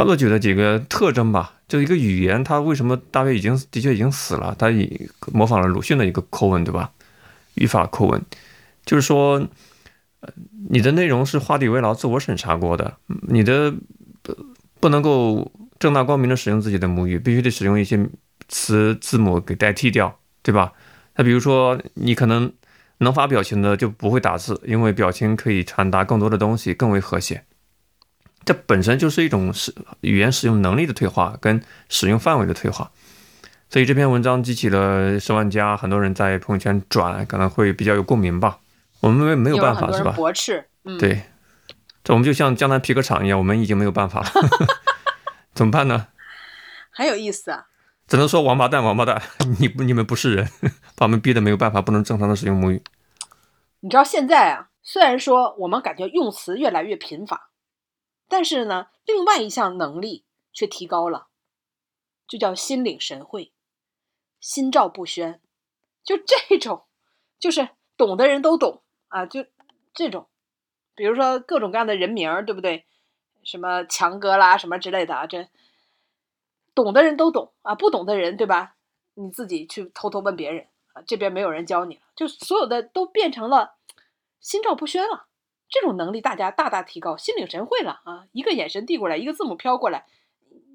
[0.00, 4.54] 他都举了几个特征吧，就一个语言，它为什么大约已经的确已经死了？
[4.58, 6.90] 他以模仿了鲁迅的一个口吻，对吧？
[7.54, 8.22] 语法口吻，
[8.84, 9.46] 就是说。
[10.68, 13.72] 你的内容是画地为牢、自我审查过的，你的
[14.78, 18.06] 不能够正大光明的使用自己的母语，必须得使用一些
[18.46, 20.74] 词字母给代替掉，对吧？
[21.16, 22.52] 那比如说，你可能
[22.98, 27.42] 能发表情的就不会打字，因为表情可以传达更多的东西，更为和谐。
[28.44, 32.90] 这本身就是一种使语言使用能力的退化跟使用范围的退化。
[33.68, 38.58] 所以这篇文章激起了十万加，很多人在朋友圈转，可能会比较有共鸣吧。
[39.00, 40.12] 我们没没有办法是吧？
[40.12, 40.66] 驳斥，
[40.98, 41.22] 对，
[42.02, 44.30] 这我们就像江南皮革厂一样，我们已经没有办法了，
[45.54, 46.08] 怎么办呢？
[46.92, 47.66] 很有意思啊！
[48.08, 49.22] 只能说王八蛋，王八蛋，
[49.60, 50.48] 你不你们不是人，
[50.96, 52.82] 把我们逼得没有办法，不能正常的使用母语。
[53.80, 57.49] 你知道现在啊，虽然说我们感觉用词越来越贫乏，
[58.30, 61.26] 但是呢，另外一项能力却提高了，
[62.28, 63.52] 就叫心领神会、
[64.38, 65.42] 心照不宣，
[66.04, 66.84] 就这种，
[67.40, 68.82] 就是懂的人都懂。
[69.08, 69.44] 啊，就
[69.92, 70.28] 这种，
[70.94, 72.86] 比如说各种各样的人名，对不对？
[73.42, 75.48] 什么强哥啦，什么之类的啊，这
[76.72, 78.76] 懂的人都懂啊，不懂的人，对吧？
[79.14, 83.74] 你自己去偷偷问别人啊，这边没有人教你了，就所有的都变成了
[84.38, 85.26] 心照不宣了。
[85.70, 88.26] 这种能力大家大大提高，心领神会了啊！
[88.32, 90.06] 一个眼神递过来，一个字母飘过来，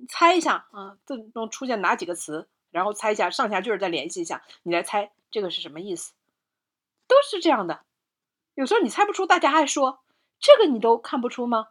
[0.09, 6.13] 猜一下啊，这中出现哪几个词，然后猜一下上下句再联系一下，你来猜这个是什么意思，
[7.07, 7.81] 都是这样的。
[8.53, 9.99] 有时候你猜不出，大家还说
[10.39, 11.67] 这个你都看不出吗？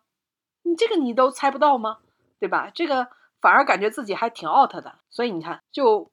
[0.63, 2.01] 你这个你都猜不到吗？
[2.39, 2.71] 对吧？
[2.75, 3.09] 这个
[3.41, 4.99] 反而感觉自己还挺 out 的。
[5.09, 6.11] 所以你看，就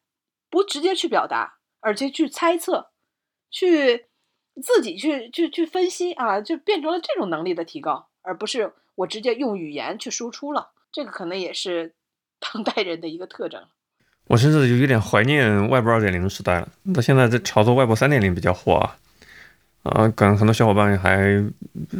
[0.49, 2.91] 不直接去表达，而且去猜测，
[3.49, 4.07] 去
[4.61, 10.71] 自己去去去分析啊，就变成了这种能力的提高，而不是我直接用语言去输出了。
[10.91, 11.93] 这个可能也是
[12.39, 13.61] 当代人的一个特征。
[14.27, 16.67] 我甚至就有点怀念 Web 二点零时代了。
[16.93, 18.97] 到现在在炒作 Web 三点零比较火啊。
[19.83, 21.43] 啊，可能很多小伙伴还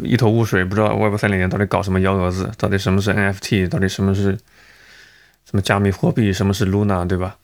[0.04, 4.38] 一头雾水，不知道 Web 三点零到底搞什么幺蛾子，到底什么是 NFT，到底什么是
[5.46, 7.40] 什么加密货币，什么是 Luna，对吧？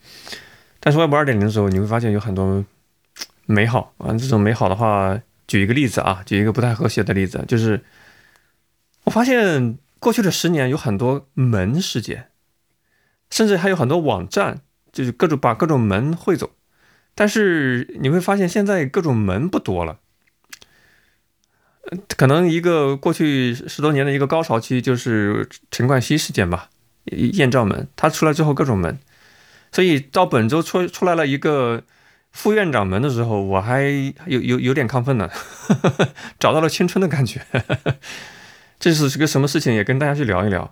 [0.79, 2.63] 但是 Web 二点零的时候，你会发现有很多
[3.47, 4.13] 美好啊。
[4.13, 7.83] 这种美好的话，举一个例子啊，举一个不太和谐的例子，就是
[9.05, 12.29] 我发现过去的十年有很多门事件，
[13.31, 16.51] 甚至还有很多网站，就是各种把各种门汇总。
[17.15, 19.97] 但是你会发现，现在各种门不多了。
[22.17, 26.69] 可能一个过去十多年的一个高潮期，就是陈冠希事件吧，
[27.05, 28.99] 艳照门，他出来之后各种门，
[29.71, 31.83] 所以到本周出出来了一个
[32.37, 33.81] 副院长们的时候，我还
[34.27, 35.27] 有有有点亢奋呢，
[36.37, 37.41] 找到了青春的感觉。
[38.79, 40.71] 这是是个什么事情，也跟大家去聊一聊。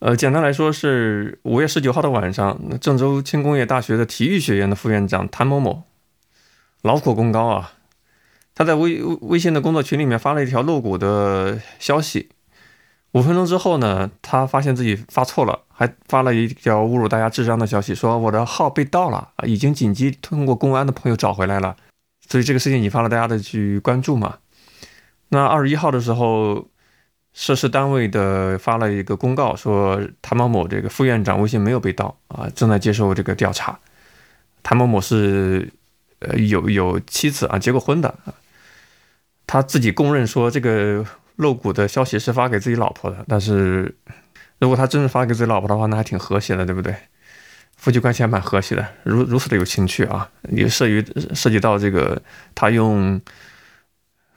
[0.00, 5.84] 呃，简单来说是五月十九号的晚上，郑州轻工业大学的体育学院的副院长谭某某，
[6.82, 7.74] 劳苦功高啊，
[8.56, 12.30] 他在微微信的工作群里面发了一条露骨的消息。
[13.12, 21.76] 五分钟之后呢，他发现自己发错了，还发了一条侮辱大家智商的消息，说我的号被盗了，已经紧急通过公安的朋友找回来了。
[22.28, 24.38] 所以这个事情引发了大家的去关注嘛。
[25.28, 26.68] 那二十一号的时候。
[27.34, 33.78] 涉事单位的发了一个公告，说谭某某这个副院长微信没有被盗啊，正在接受这个调查。
[34.64, 35.70] 谭某某是
[36.18, 38.34] 呃有有妻子啊，结过婚的啊，
[39.46, 41.04] 他自己供认说这个
[41.38, 43.96] 露骨的消息是发给自己老婆的，但是
[44.60, 46.94] 如果他真是发给自己老婆的话，那还挺和谐的，对不对？
[47.76, 52.22] 夫妻关系还蛮和谐的，如如此的有情趣啊，也涉于涉及到这个
[52.54, 53.20] 他用。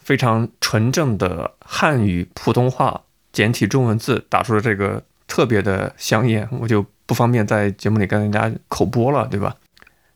[0.04, 9.56] 非常纯正的汉语普通话简体中文字打出了这个特别的香艳，我就不方便在节目里跟人家口播了，对吧？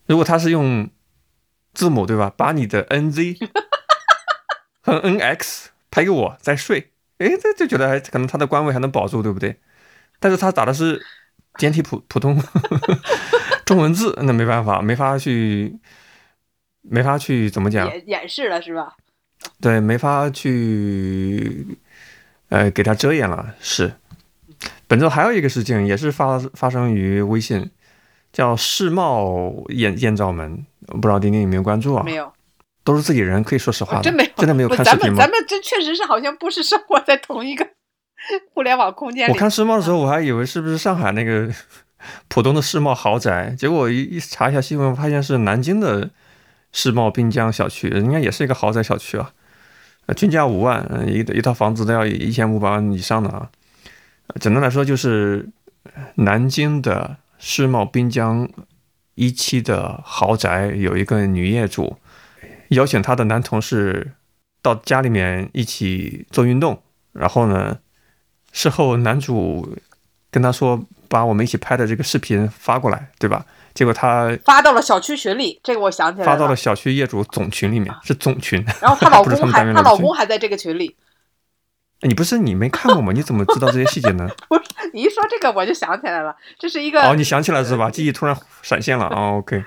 [0.06, 0.90] 如果他是用
[1.72, 2.30] 字母，对吧？
[2.36, 3.48] 把你的 NZ
[4.82, 9.58] 和 NX 拍给我再睡，哎，这就觉得还可能他的官位还能保住，对不对？
[10.18, 11.04] 但是他打的是
[11.58, 12.42] 简体普普通
[13.66, 15.78] 中文字，那没办法，没法去，
[16.82, 17.86] 没法去怎么讲？
[17.88, 18.96] 演演示了是吧？
[19.60, 21.66] 对，没法去，
[22.48, 23.54] 呃，给他遮掩了。
[23.60, 23.92] 是，
[24.86, 27.70] 本周还有一个事情，也是发发生于微信，
[28.32, 32.02] 叫世贸艳艳照门，不知道丁丁有没有关注啊？
[32.02, 32.32] 没有，
[32.86, 35.18] 都是自己人，可以说实话的，真没有，真的没有看视频吗？
[35.18, 37.68] 咱们咱们这确实是好像不是生活在同一个
[38.54, 39.32] 互联网空间里。
[39.32, 41.50] 我看世贸的时候，我还以为是不是上海那个
[42.28, 46.08] 浦东的世贸豪宅，结果一一查一下新闻，发现是南京的。
[46.72, 49.32] 世贸滨江小区应该也是一个豪宅小区啊，
[50.14, 53.48] 均价五万，一一套房子都要一千五百万以上的啊。
[54.38, 55.48] 简单来说，就是
[56.16, 58.46] 南京的世贸滨江
[59.14, 61.96] 一期的豪宅有一个女业主
[62.68, 64.12] 邀请她的男同事
[64.62, 67.78] 到家里面一起做运动，然后呢，
[68.52, 69.76] 事后男主
[70.30, 73.44] 跟她说把我们一起拍的这个视频发过来，对吧？
[73.74, 76.32] 结果他发到了小区群里，这个我想起来了。
[76.32, 78.64] 发到了小区业主总群里面，是总群。
[78.80, 80.96] 然后她老公 还，她老公还在这个群里。
[82.00, 83.12] 你不是你没看过吗？
[83.14, 84.26] 你怎么知道这些细节呢？
[84.48, 84.62] 不是
[84.94, 87.90] 你一说这个我就想起来了，这是一个哦，你想起来是吧？
[87.90, 89.36] 记忆突然闪现了啊。
[89.36, 89.62] OK，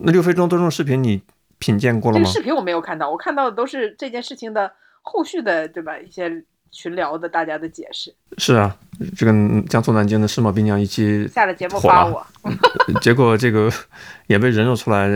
[0.00, 1.22] 那六分钟多钟视频你
[1.62, 2.24] 品鉴过了吗？
[2.24, 4.72] 这个视频我没有看到，我看到的都是这件事情的
[5.02, 5.96] 后续的，对吧？
[5.96, 6.44] 一些。
[6.74, 8.74] 群聊的大家的解释是啊，
[9.14, 9.32] 这个
[9.68, 12.26] 江苏南京的世贸滨江一期下了节目发我，
[13.02, 13.70] 结果这个
[14.26, 15.06] 也被人肉出来，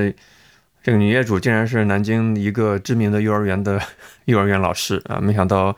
[0.82, 3.80] 这个女业主竟然是南京一个知名的幼儿园的
[4.26, 5.18] 幼儿园老师啊！
[5.18, 5.74] 没想到，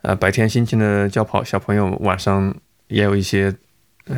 [0.00, 2.54] 呃，白天辛勤的教跑小朋友，晚上
[2.88, 3.54] 也有一些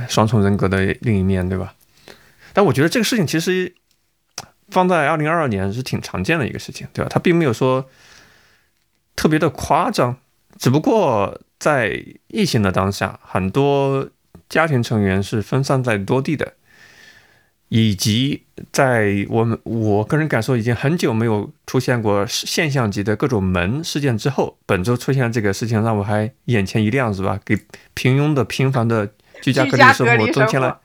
[0.08, 1.74] 双重人格的另一面对吧？
[2.52, 3.74] 但我觉得这个事情其实
[4.72, 7.08] 放在二零二二年是挺常见的一个事情，对吧？
[7.12, 7.88] 它并没有说
[9.14, 10.16] 特别的夸张。
[10.58, 14.08] 只不过在疫情的当下，很多
[14.48, 16.54] 家庭成员是分散在多地的，
[17.68, 27.40] 以及在我们我个人感受已经很久没有出现过现象级的各种门事件之后，本周出现这个事情让我还眼前一亮，是吧？
[27.44, 27.58] 给
[27.94, 30.80] 平庸的平凡的居家隔离生活增添了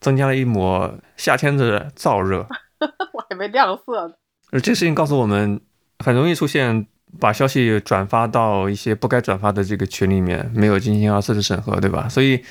[0.00, 2.46] 增加了一抹夏天的燥热。
[3.12, 4.14] 我还没亮色呢。
[4.50, 5.60] 而这事情告诉我们，
[5.98, 6.86] 很容易出现。
[7.20, 12.08] 把消息转发到一些不该转发的这个群里面，没有进行二次的审核，对吧？
[12.10, 12.44] 所以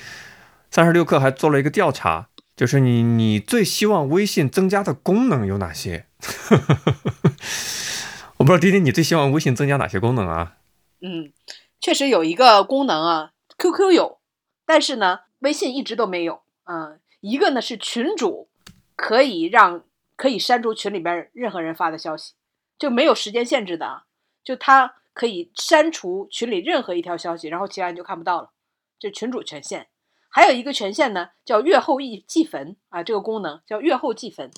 [0.70, 6.06] 三十六氪还做了一个调查，就是你你最希望微信增加的功能有哪些？
[8.38, 10.56] 我不知道丁丁你最希望微信增加哪些功能啊？
[11.02, 11.30] 嗯，
[11.78, 14.18] 确实有一个功能啊，QQ 有，
[14.64, 16.40] 但是呢，微信一直都没有。
[16.64, 18.48] 嗯，一个呢是群主
[18.96, 19.84] 可以让
[20.16, 22.34] 可以删除群里边任何人发的消息，
[22.78, 24.04] 就没有时间限制的啊。
[24.42, 28.50] 就他可以删除群里任何一条消息，然后其他人就看不到了，
[28.98, 29.88] 就群主权限。
[30.28, 34.50] 还有一个权限呢，叫阅后一记焚啊，这个功能叫阅后记焚，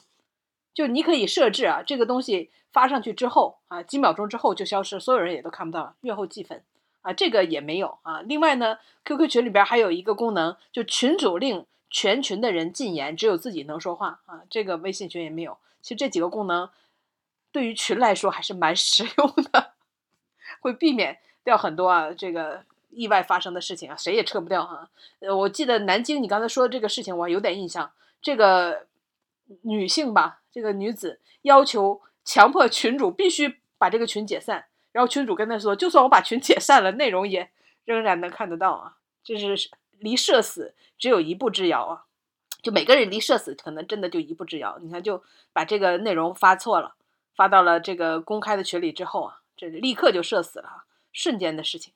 [0.75, 5.95] 就你可以设置啊，这个东西发上去之后啊，几秒钟之后就消失，所有人也都看不到了。
[6.01, 6.63] 阅后记焚
[7.03, 8.21] 啊，这个也没有啊。
[8.23, 14.43] 另外呢，QQ 群里边还有一个功能，就群主令全群的人禁言，只有自己能说话啊。
[14.51, 15.59] 这个微信群也没有。
[15.81, 16.69] 其实这几个功能
[17.51, 19.73] 对于群来说还是蛮 实用的，
[20.61, 24.89] 会避免掉很多啊这个意外发生的事情啊，谁也撤不掉哈、
[25.21, 27.91] 呃，我记得南京你刚才说的这个事情，我有点印象。
[28.21, 28.87] 这个
[29.63, 37.51] 女性吧，这个女子要求强迫群主必须把这个群解散，然后群主跟她说，就算我把群解散了，内容也
[37.85, 38.97] 仍然能看得到啊。
[39.23, 39.71] 这是
[40.01, 42.05] 离社死只有一步之遥啊！
[42.63, 44.79] 就每个人离社死可能真的就一步之遥。
[44.83, 45.23] 你看，就
[45.53, 46.95] 把这个内容发错了，
[47.37, 51.93] 发到了这个公开的群里之后啊，这立刻就社死了，瞬间的事情，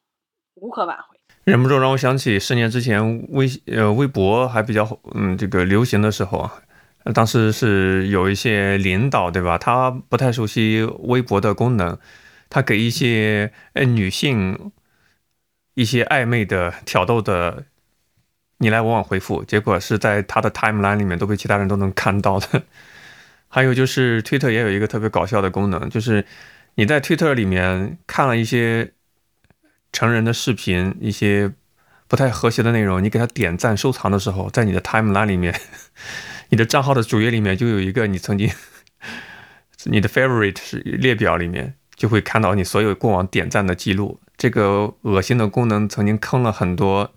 [0.55, 1.19] 无可挽回。
[1.45, 6.63] 忍不住让我想起十年之前微呃微博还比较嗯这个流行的时候啊，
[7.13, 11.99] 当时是有一些领导对吧，他不太熟悉微博的功能，
[12.49, 14.71] 他给一些呃女性
[15.75, 17.65] 一些暧昧的挑逗的
[18.63, 22.63] 你来我往回复，结果是在他的 timeline 里面都被其他人都能看到的。
[23.49, 26.25] 还有就是 Twitter 也有一个特别搞笑的功能，就是
[26.77, 28.93] 你在 Twitter 里面看了一些。
[29.95, 31.53] 成人的视频，一些
[32.09, 35.55] 不太和谐的内容，你给他点赞收藏的时候，在你的 timeline 里面，
[36.49, 38.51] 你的账号的主页里面就有一个你曾经
[39.85, 44.19] 你的 favorite 是列表里面就会看到你所有过往点赞的记录。
[44.39, 47.13] 这个恶心的功能曾经坑了很多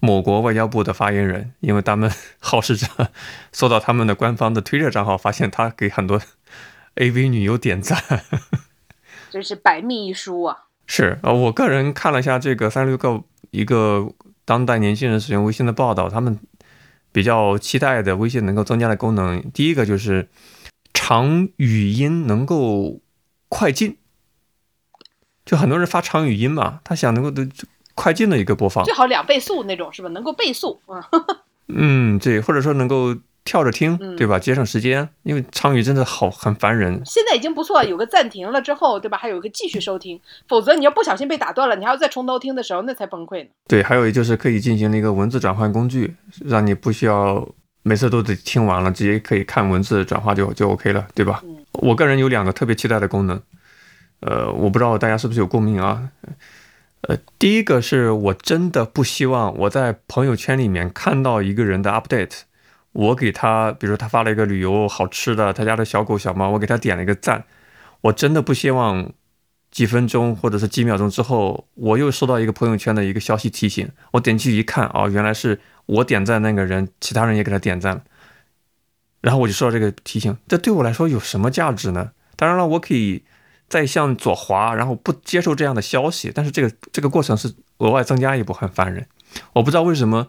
[0.00, 2.86] 某国外交部的发言人，因为他们好事者
[3.52, 6.20] 搜到他们的官方的 Twitter 账号，发现他给很多
[6.96, 8.02] AV 女优点赞，
[9.30, 10.64] 这是百密一疏啊。
[10.86, 14.12] 是啊，我个人看了一下这个三十六个一个
[14.44, 16.38] 当代年轻人使用微信的报道，他们
[17.12, 20.28] 比较期待的微信能够增加的功能，第一个就是
[20.94, 23.00] 长语音能够
[23.48, 23.98] 快进，
[25.44, 27.46] 就很多人发长语音嘛，他想能够的
[27.98, 30.08] 快进的一个播放，最好两倍速那种是吧？
[30.10, 31.04] 能够倍速啊。
[31.66, 33.14] 嗯，对，或者说能够。
[33.44, 34.38] 跳着听，嗯对吧？
[34.38, 37.00] 节省时间，因为长语真的好很烦人。
[37.06, 39.16] 现在已经不错，有个暂停了之后，对吧？
[39.16, 43.48] 还有一个继续收听，否则你要不小心被打断了，你还要再从头听的时候，那才崩溃呢。
[43.66, 47.48] 对，还有就是可以进行一个文字转换工具，让你不需要
[47.84, 51.40] 每次都得听完了，直接可以看文字转化就就 OK 了，对吧？
[51.46, 53.40] 嗯我个人有两个特别期待的功能，
[54.20, 56.02] 呃，我不知道大家是不是有共鸣啊？
[57.02, 62.40] 呃，第一个是我真的不希望我在朋友圈里面看到一个人的 update。
[62.92, 67.44] 我给他，比如说他发了一个旅游好吃的，他家的小狗小猫，我给他点了一个赞。
[68.00, 69.12] 我真的不希望
[69.70, 73.88] 几分钟或者是几秒钟之后，我又收到一个朋友圈的一个消息提醒。
[74.12, 78.02] 我点进去一看，哦，原来是我点赞那个人，其他人也给他点赞了。
[79.20, 82.12] 然后我就收到这个提醒，这对我来说有什么价值呢？
[82.34, 83.22] 当然了，我可以
[83.68, 89.06] 再向左滑，然后不接受这样的消息，但是这个这个过程是额外增加一步，很烦人。
[89.54, 90.28] 我不知道为什么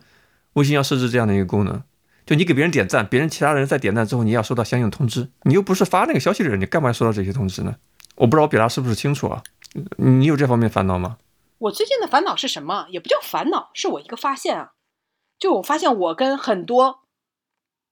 [0.53, 1.81] 微信要设置这样的一个功能。
[2.25, 5.31] 就你给别人点赞，别人其他人在点赞之后，你要收到相应通知。
[5.43, 7.75] 你又不是发那个消息的人，你干嘛要收到这些通知呢？
[8.17, 9.41] 我不知道我表达是不是清楚啊？
[9.97, 11.17] 你有这方面烦恼吗？
[11.57, 12.85] 我最近的烦恼是什么？
[12.89, 14.73] 也不叫烦恼，是我一个发现啊。
[15.39, 16.99] 就我发现，我跟很多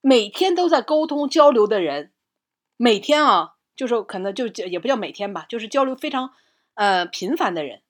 [0.02, 2.12] 每天都在沟通交流的人，
[2.76, 6.34] 每天啊，就是可能就也不叫每天吧，就是交流非常
[6.74, 7.82] 呃频繁的人，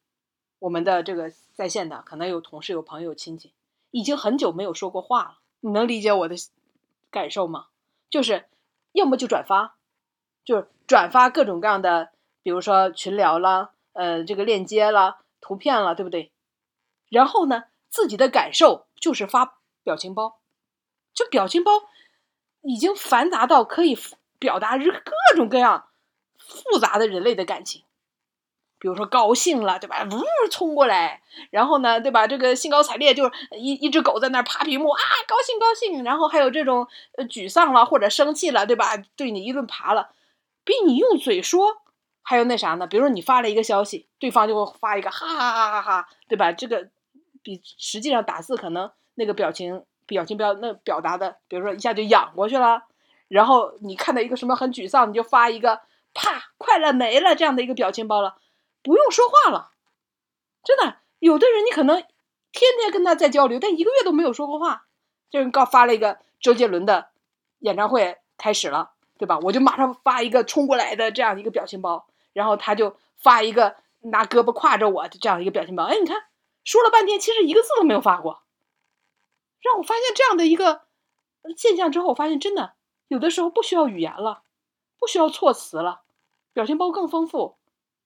[0.60, 3.54] 我们的这个在线的可能有同事、有朋友、有亲戚，
[3.90, 5.40] 已经很久没有说过话了。
[5.62, 6.36] 你能理解我的
[7.10, 7.68] 感受吗？
[8.10, 8.46] 就是
[8.92, 9.78] 要么就转发，
[10.46, 12.12] 就是转发各种各样的，
[12.44, 16.32] 比如说群聊啦，呃，这个链接啦、图片啦，对不对？
[17.10, 20.42] 然后呢，自己的感受就是发表情包，
[21.14, 21.72] 就表情包
[22.62, 23.98] 已经繁杂到可以
[24.40, 25.88] 表达各种各样
[26.38, 27.84] 复杂的人类的感情。
[28.80, 30.08] 比如说高兴了，对吧？
[30.12, 32.28] 呜冲过来，然后呢，对吧？
[32.28, 36.04] 这个兴高采烈，就是一一只狗在那儿爬屏幕啊，高兴高兴。
[36.04, 38.96] 然后还有这种呃沮丧了或者生气了，对吧？
[39.16, 40.12] 对你一顿爬了，
[40.64, 41.82] 比你用嘴说
[42.22, 42.86] 还有那啥呢？
[42.86, 46.52] 比如说你发了一个消息，对方就会发一个哈哈哈哈哈，对吧？
[46.52, 46.88] 这个
[47.42, 52.84] 比实际上打字可能那个表情表情标那表达的，比如说一下就仰过去了，
[53.28, 55.82] 然后你看到一个什么很沮丧，你就发一个
[56.13, 58.38] 啪快乐没了这样的一个表情包了。
[58.84, 59.71] 不用说话了，
[60.63, 64.86] 真的，有的人你可能天天跟他在交流，但一个月都没有说过话。
[65.30, 67.09] 就是刚发了一个周杰伦的
[67.59, 69.38] 演唱会开始了，对吧？
[69.39, 75.84] 我就马上发一个冲过来的这样一个表情包，然后他就发一个拿胳膊挎着我的这样一个表情包。
[75.84, 76.23] 哎，你看，
[76.63, 78.43] 说了半天，其实一个字都没有发过。
[79.59, 80.84] 让我发现这样的一个
[81.57, 82.75] 现象之后，我发现真的
[83.08, 84.43] 有的时候不需要语言了，
[84.99, 86.01] 不需要措辞了，
[86.53, 87.55] 表情包更丰富。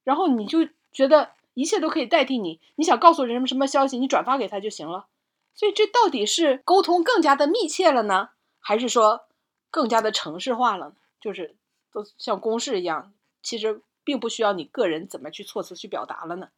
[0.04, 5.08] 然后你就觉得一切都可以代替你，你想告诉人们什么消息，你转发给他就行了。
[5.54, 8.30] 所以这到底是沟通更加的密切了呢，
[8.60, 9.26] 还是说
[9.70, 10.96] 更加的程式化了呢？
[11.20, 11.56] 就是
[11.92, 16.50] 都像公式一样，其实并不需要你个人怎么去措辞去表达了呢？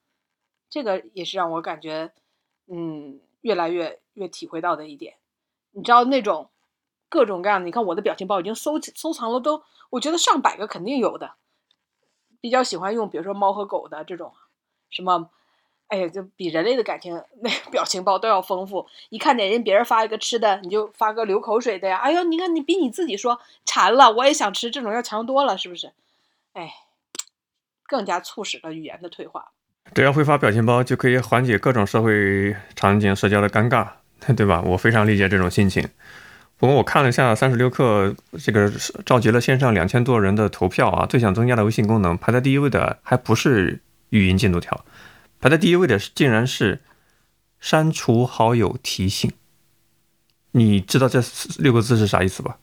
[0.69, 2.13] 这个也是让我感觉，
[2.67, 5.17] 嗯，越来越越体会到的一点。
[5.71, 6.49] 你知道那种
[7.13, 9.61] 各种各样的，你看我的表情包已经收收藏了都，
[9.91, 11.33] 我觉得上百个肯定有的。
[12.41, 14.33] 比较喜欢用，比如说猫和狗的这种，
[14.89, 15.29] 什么，
[15.89, 18.87] 哎呀，就比人类的感情那表情包都要丰富。
[19.09, 21.97] 一看见人别人发一个吃的，你就发个流口水的呀。
[21.97, 25.91] 哎呦，你看你比你自己说馋了，我也想吃，这种要强多了，是不是？
[26.53, 26.73] 哎，
[27.85, 29.51] 更加促使了语言的退化。
[29.93, 33.87] 只要会发表情包，就可以缓解各种社会场景社交的尴尬，
[34.35, 34.63] 对吧？
[34.65, 35.87] 我非常理解这种心情。
[36.63, 38.71] 不过我看了一下三十六氪这个
[39.05, 44.85] 召集了线上两千多人的投票啊，最想增加的微信功能排在第一位的还不是语音进度条，
[45.41, 46.79] 排在第一位的竟然是
[47.59, 49.29] 删除好友提醒。
[50.51, 51.21] 你知道这
[51.57, 52.55] 六个字是啥意思吧？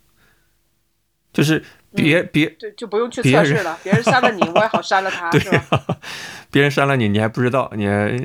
[1.35, 1.63] 就是
[1.95, 5.85] 别别对，就不用去测试了，别人删了你，我也好删了他， 对吧？
[6.51, 8.17] 别人删了你，你还不知道，你还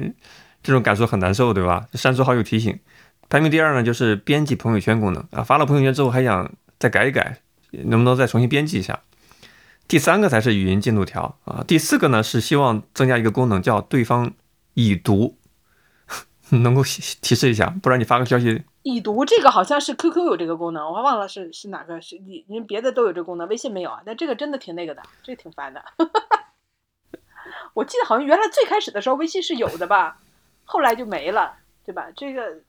[0.64, 1.86] 这种感受很难受，对吧？
[1.96, 2.80] 删除好友提醒。
[3.28, 7.40] 排名第二呢，就是编辑朋友圈功能啊，发了朋友圈之后还想再改一改，
[7.72, 9.02] 能不能再重新编辑一下？
[9.88, 14.34] 第三个才是语音进度条啊，第四个呢是希望增加一个功能叫对方
[14.76, 15.38] 已读，
[16.50, 24.02] 能够提示一下，不然你发个消息已读这个好像是 QQ 有这个功能，我还忘了是是哪个是你您别的都有这个功能，微信没有啊？
[24.06, 25.84] 但这个真的挺那个的，这挺烦的。
[27.74, 30.20] 我记得好像原来最开始的时候微信是有的吧，
[30.64, 32.08] 后来就没了，对吧？
[32.16, 32.62] 这个。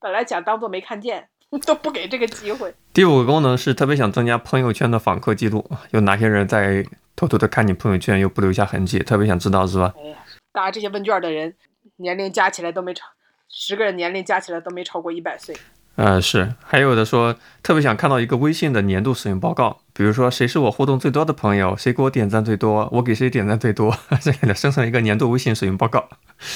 [0.00, 1.28] 本来想当做没看见，
[1.66, 2.74] 都不给这个机会。
[2.92, 6.84] 第五个功能是特别想增加朋友圈的访客记录，有哪些人在
[7.16, 9.94] 偷偷的看你朋友圈又不留下痕迹，特别想知道是吧？
[9.96, 10.16] 哎呀，
[10.52, 11.54] 答这些问卷的人
[11.96, 13.06] 年龄加起来都没超，
[13.48, 15.56] 十个人年龄加起来都没超过一百岁。
[15.96, 26.08] 呃，是，还有的说特别想看到一个微信的年度使用报告，比如说谁是我互动最多的朋友，谁给我点赞最多，我给谁点赞最多， 这样的生成一个年度微信使用报告。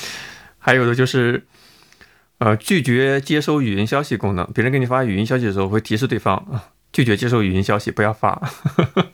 [0.59, 1.47] 还有的就是。
[2.39, 8.41] 呃，拒绝接收语音消息功能，别人给你发语音消息的时候，会提示对方啊，拒绝接受语音消息，不要发。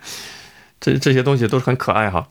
[0.78, 2.28] 这这些东西都是很可爱哈。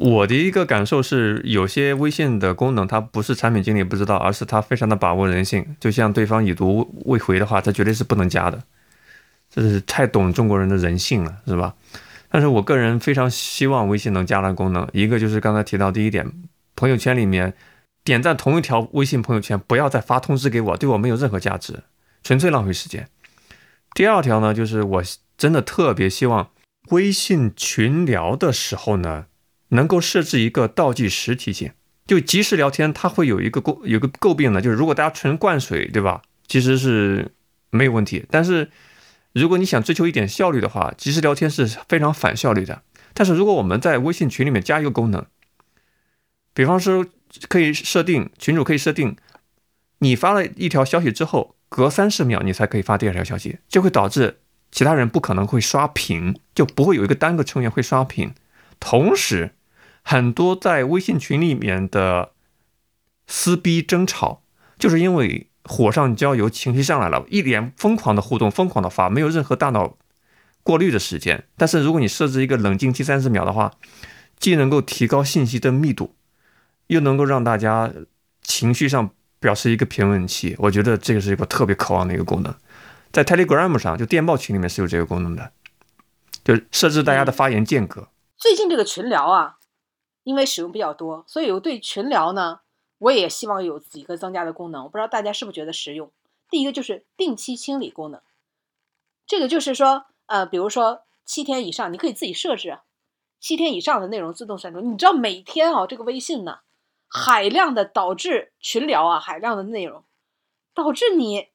[0.00, 5.64] 我的一个感受是，有些微信的功能，它不是产品经理不知道，而是他非常的把握人性。
[5.78, 8.60] 就像对方已读未回的话，他绝对是不能加的。
[9.48, 11.74] 这是太懂中国人的人性了，是吧？
[12.28, 16.28] 但是我个人非常希望微信能加的功能，一个就是刚才提到第一点，
[16.74, 17.54] 朋友圈里面。
[18.08, 21.82] 点赞同一条微信朋友圈，不要再发通知给我，对我没有任何价值，
[22.22, 23.06] 纯粹浪费时间。
[23.92, 25.02] 第二条呢，就是我
[25.36, 26.50] 真的特别希望
[26.90, 29.26] 微信群聊的时候呢，
[29.68, 31.70] 能够设置一个倒计时提醒。
[32.06, 36.22] 就即时聊天，它会有一个诟有个诟病呢，就是如果大家纯灌水，对吧？
[36.46, 37.32] 其实是
[37.68, 38.24] 没有问题。
[38.30, 38.70] 但是
[39.34, 42.80] 如果你想追求一点效率的话，即时聊天是非常反效率的。
[43.12, 45.26] 但是如果我们在微信群里面加一个功能，
[46.54, 47.04] 比方说。
[47.48, 49.16] 可以设定群主可以设定，
[49.98, 54.38] 你发了一条消息之后，隔三十秒你才可以发第二条消息，就会导致
[54.70, 58.34] 其他人不可能会刷屏，就不会有一个单个成员会刷屏。
[58.80, 59.52] 同时，
[60.02, 62.32] 很多在微信群里面的
[63.26, 64.42] 撕逼争吵，
[64.78, 69.96] 就是因为火上浇油，情绪上来了，一脸疯狂的互动，疯狂的发，没有任何大脑
[70.62, 71.44] 过滤的时间。
[71.56, 73.72] 但是如果你设置一个冷静期三十秒的话，
[74.38, 76.14] 既能够提高信息的密度。
[76.88, 77.90] 又能够让大家
[78.42, 82.54] 情绪上表示一个平稳期，我觉得这个是一个特别渴望的一个功能。
[83.10, 85.52] 在 Telegram 上，就电报群里面是有这个功能的，
[86.44, 88.08] 就设置大家的发言间隔。
[88.36, 89.56] 最近这个群聊啊，
[90.24, 92.60] 因为使用比较多，所以我对群聊呢，
[92.98, 94.84] 我也希望有几个增加的功能。
[94.84, 96.10] 我不知道大家是不是觉得实用。
[96.50, 98.20] 第一个就是定期清理功能，
[99.26, 102.78] 这个就是说，呃，比如说七天以上，你可以自己设置
[103.40, 104.80] 七天以上的内容自动删除。
[104.80, 106.60] 你知道每天啊，这个微信呢。
[107.08, 110.04] 海量的导致群聊啊，海量的内容，
[110.74, 111.48] 导致你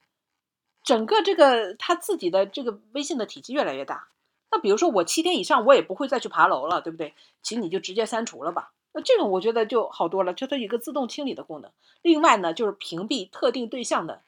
[0.83, 4.09] 整个这个他自己的这个微信的体积越来越大。
[4.51, 7.13] 那比如说我七天以上，我也不会再去爬楼了，对不对？
[7.41, 8.73] 请你就直接删除了吧。
[8.93, 11.71] 那这种我觉得就好多了，就它一个自动清理的功能。
[12.01, 14.21] 另外呢，就是屏蔽特定对象的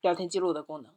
[0.00, 0.92] 聊天记录的功能，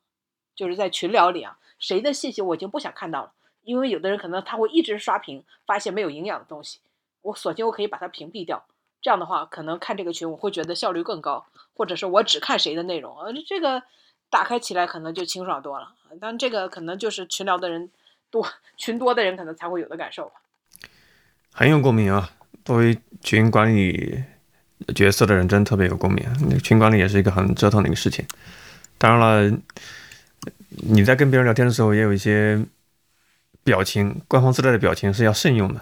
[0.56, 6.80] 就是在群聊里啊，谁的信息我已经不想看到了，因为有的人可能他会一直刷屏，发现没有营养的东西，
[7.22, 8.66] 我索性我可以把它屏蔽掉。
[9.06, 11.46] 这样的话，可能看这个群，我会觉得效率更高，
[11.76, 13.84] 或者是我只看谁的内容，呃，这个
[14.32, 15.90] 打开起来可能就清爽多了。
[16.20, 17.92] 但这个可能就是群聊的人
[18.32, 18.48] 多，
[18.78, 20.32] 群多的人可能才会有的感受。
[21.54, 22.32] 很有共鸣啊！
[22.64, 24.24] 作为群管理
[24.96, 26.26] 角色的人真特别有共鸣。
[26.50, 28.26] 那群管理也是一个很折腾的一个事情。
[28.98, 29.20] 当然
[29.52, 29.58] 了，
[30.70, 32.66] 你在跟别人聊天的时候，也有一些
[33.64, 35.80] 表情，官方自带的表情是要慎用的，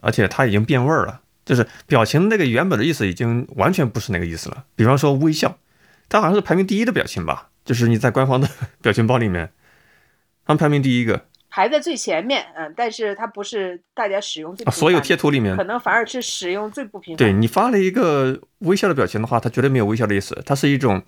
[0.00, 1.20] 而且它已经变味儿了，
[1.54, 4.64] 就是表情那个原本的意思已经完全不是那个意思了。
[4.74, 5.58] 比方说微笑，
[6.08, 8.48] 它好像是排名第一的表情吧，就是你在官方的
[8.80, 9.50] 表情包里面，
[10.46, 11.26] 他们排名第一个。
[11.50, 17.18] 排在最前面，嗯，但是它不是大家使用最啊所有贴图里面可能反而是使用最不频繁。
[17.18, 21.02] 对你发了一个微笑的表情的话，它绝对没有微笑的意思，它是一种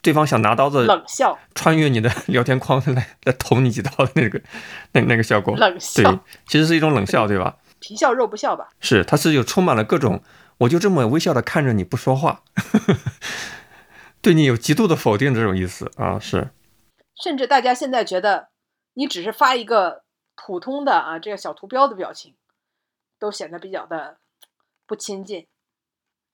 [0.00, 4.40] 对方想拿刀子冷笑，穿越你的 聊天框来来捅你几刀的那个
[4.92, 5.54] 那那个效果。
[5.58, 7.56] 冷笑对，其实是一种冷笑， 对吧？
[7.82, 8.68] 皮笑肉不笑吧？
[8.80, 10.22] 是，他是有充满了各种，
[10.58, 12.44] 我就这么微笑的看着你不说话，
[14.22, 16.50] 对你有极度的否定这种意思啊，是
[17.22, 18.48] 甚至大家现在觉得，
[18.94, 20.04] 你只是发一个
[20.36, 22.34] 普通的啊这个小图标的表情，
[23.18, 24.18] 都显得比较的
[24.86, 25.46] 不亲近，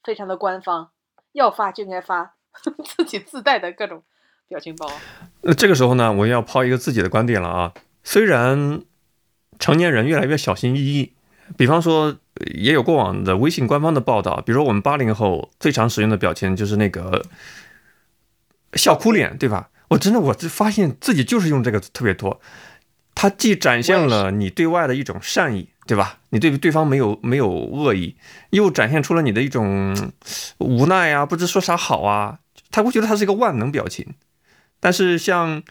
[0.05, 0.91] 非常的官方。
[1.33, 2.35] 要发就应该发
[2.97, 4.03] 自己自带的各种
[4.49, 4.91] 表情包。
[5.43, 7.75] 那这个时候呢，我要抛一个自己的观点了啊。
[8.03, 8.83] 虽然
[9.59, 11.15] 成年人越来越小心翼翼，
[11.57, 12.17] 比方说
[12.55, 17.25] 也有过往的微信官方的报道，比如说我们八零后最常使用的表情就是那个
[18.75, 19.71] 笑哭脸，对吧？
[19.89, 22.41] 我真的我就发现自己就是用这个特别多，
[23.15, 26.19] 它既展现了你对外的一种善意，对吧？
[26.29, 28.15] 你对对方没有没有恶意，
[28.51, 30.13] 又展现出了你的一种
[30.59, 32.41] 无奈啊，不知说啥好啊。
[32.71, 34.15] 他会觉得它是一个万能表情，
[34.79, 35.63] 但是像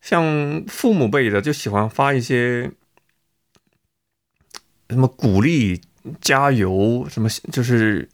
[0.00, 2.70] 像父母辈的就喜欢发一些
[4.90, 5.80] 什么鼓励、
[6.20, 8.08] 加油，什么就是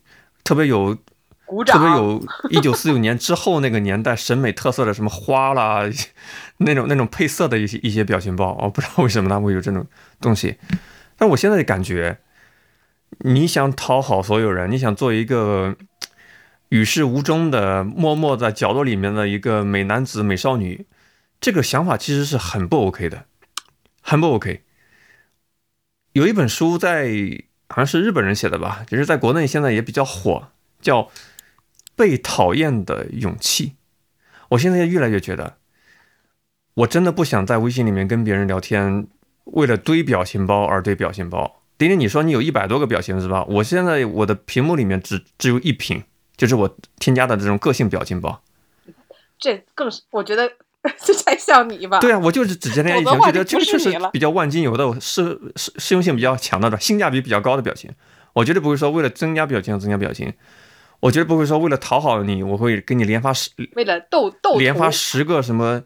[0.44, 0.96] 特别有
[1.44, 5.82] 鼓掌特别有一九四九年之后那个年代审美特色的什么花啦，
[6.58, 9.84] 那种那种配色的一些一些表情包，我不知道为什么他会有这种
[10.20, 10.56] 东西。
[11.16, 12.18] 但我现在的感觉，
[13.24, 15.76] 你想讨好所有人，你想做一个
[16.68, 20.86] 与世无争的、默默在角落里面的一个美男子、美少女，
[21.40, 23.24] 这个想法其实是很不 OK 的，
[24.00, 24.62] 很不 OK。
[26.12, 27.08] 有一本书在
[27.68, 30.48] 好像是日本人写的吧，就是在国内现在也比较火，
[30.80, 31.02] 叫
[31.94, 33.66] 《被讨厌的勇气》。
[34.50, 35.58] 我现在越来越觉得，
[36.74, 39.06] 我真的不想在微信里面跟别人聊天，
[39.44, 41.62] 为了堆表情包而堆表情包。
[41.78, 43.44] 丁丁，你说你有一百多个表情是吧？
[43.44, 46.02] 我现在我的屏幕里面只只有一屏，
[46.36, 48.42] 就是我添加的这种个性表情包。
[49.38, 50.52] 这更是我觉得
[51.04, 51.98] 这才像你吧？
[52.00, 57.90] 对啊，我就是只添加一屏，我的话就觉得这个确实不是比较万金油的，适适适用性比较强的，性价比比较高的表情。
[58.32, 60.32] 我绝对不会说为了增加表情而增加表情，
[61.00, 65.82] 我绝对不会说为了讨好你，我会给你连发十为了逗逗连发十个什么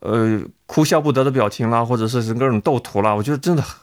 [0.00, 3.78] 呃哭笑不得的表情啦，或者是是各种斗图啦，我觉得真的很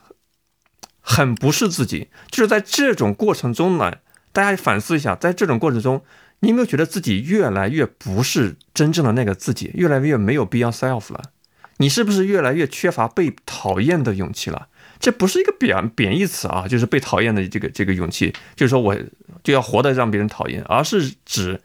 [1.02, 2.10] 很不是自己。
[2.30, 3.94] 就是在这种过程中呢，
[4.34, 6.04] 大家反思一下，在这种过程中，
[6.46, 11.32] 你有没有觉得自己越来越不是真正的那个自己，越来越没有必要 self 了？
[11.78, 14.68] 你是不是越来越缺乏被讨厌的勇气了？
[15.00, 18.96] 这不是一个贬贬义词啊，就是被讨厌的这个这个勇气，就是说我
[19.44, 21.60] 就要活得让别人讨厌，而是指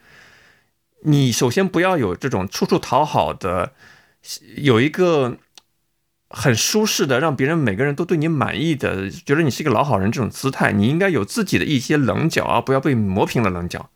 [1.02, 3.74] 你首先不要有这种处处讨好的，
[4.56, 5.36] 有一个
[6.30, 13.90] 很舒适的让别人每个人都对你满意的，觉得你是一个老好人这种姿态，你应该有自己的一些棱角啊，不要被磨平了棱角。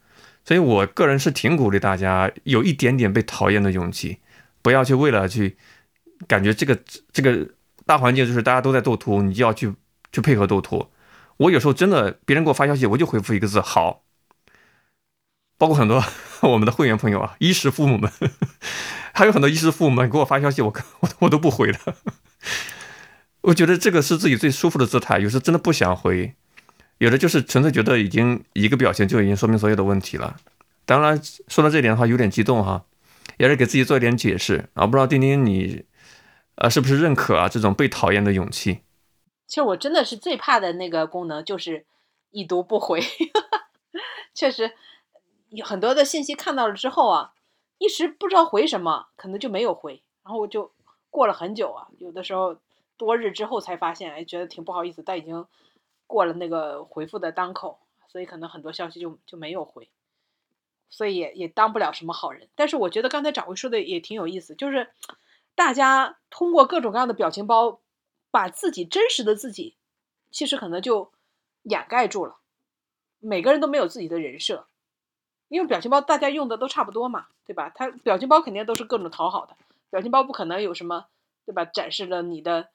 [0.45, 4.19] 所以我个人是挺鼓励大家有一点点被讨厌的勇气，
[4.61, 5.57] 不要去为了去
[6.29, 6.79] 感觉这个
[7.13, 7.49] 这个
[7.87, 9.75] 大环境就是大家都在斗图，你就要去
[10.13, 10.91] 去配合斗图。
[11.39, 14.03] 我有时候真的别人给我发消息，我就回复一个字好，
[15.59, 16.05] 包括很多
[16.43, 18.11] 我们的会员朋友啊，衣食父母们，
[19.13, 21.79] 还有很多衣食父母们给我发消息，我 我我都不回的。
[23.41, 26.35] 我觉得这个是自己最舒服的姿态，有时真的不想回，
[26.99, 30.37] 有的就是纯粹觉得已经一个表情就已经说明所有的问题了。
[30.87, 32.85] 当然，说到这点的话，有点激动哈，
[33.39, 34.87] 也是给自己做一点解释啊。
[34.87, 35.85] 不知道丁丁你，
[36.57, 38.81] 呃，是不是认可啊这种被讨厌的勇气？
[39.47, 41.87] 其实我真的是最怕的那个功能就是
[42.31, 43.01] 已读不回，
[44.35, 44.73] 确实
[45.51, 47.33] 有很多的信息看到了之后啊，
[47.79, 50.71] 一时不知道回什么，可能就没有回，然后我就
[51.11, 52.57] 过了很久啊，有的时候
[52.97, 55.47] 多日之后才发现，哎，觉得挺不好意思，但已经
[56.07, 57.79] 过了那个回复的当口，
[58.09, 59.89] 所以可能很多消息就就没有回，
[60.91, 62.49] 所以也也当不了什么好人。
[62.55, 64.91] 但是我觉得刚才掌柜说的也挺有意思，就是
[65.55, 67.81] 大家通过各种各样的表情包。
[68.35, 69.77] 把自己真实的自己，
[70.33, 71.13] 其实可能就
[71.63, 72.39] 掩盖住了。
[73.21, 74.67] 每个人都没有自己的人设，
[75.47, 77.71] 因为表情包大家用的都差不多嘛，对吧？
[77.73, 79.57] 他表情包肯定都是各种讨好的，
[79.89, 81.07] 表情包不可能有什么，
[81.47, 81.65] 对吧？
[81.65, 82.71] 展示了你的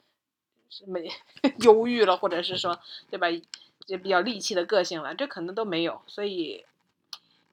[0.70, 1.00] 什么
[1.64, 3.28] 忧郁了，或者是说，对吧？
[3.88, 6.00] 也比较戾气的个性了，这可能都没有。
[6.06, 6.64] 所以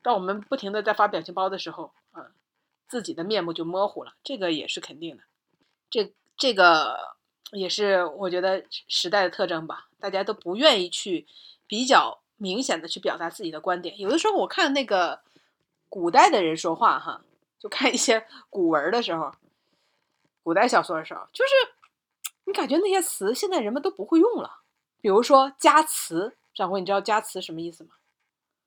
[0.02, 2.26] 当我们不停的在发表情包的时候，啊，
[2.88, 5.22] 自己的面目就模糊了，这个也是肯定的。
[5.88, 7.16] 这这个
[7.52, 11.26] 也是我觉得时代的特征吧，大家都不愿意去
[11.66, 13.98] 比较明显的去表达自己的观点。
[13.98, 15.20] 有的时候我看那个
[15.88, 17.22] 古代的人说话哈，
[17.58, 19.32] 就看一些古文的时候，
[20.42, 21.52] 古代小说的时候，就是
[22.46, 24.62] 你感觉那些词现在人们都不会用了。
[25.00, 27.90] 比如说加词，掌柜，你知道加词什么意思吗？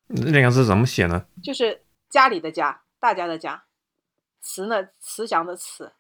[0.08, 1.26] 那两个字怎么写呢？
[1.44, 3.64] 就是家里的家，大家的家，
[4.42, 5.92] 慈呢，慈祥的慈，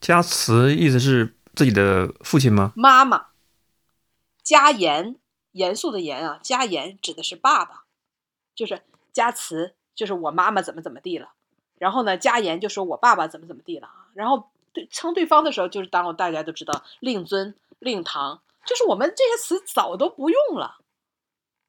[0.00, 2.72] 加慈意思是自己的父亲吗？
[2.76, 3.26] 妈妈。
[4.42, 5.16] 加严，
[5.52, 7.84] 严肃的严啊，加严指的是爸爸，
[8.54, 11.32] 就是加慈，就是我妈妈怎么怎么地了。
[11.78, 14.08] 然后呢，加严就说我爸爸怎么怎么地了啊。
[14.14, 20.78] 然后对称对方的时候，就是当大家都知道令尊、令堂，就是我们这些词早都不用了。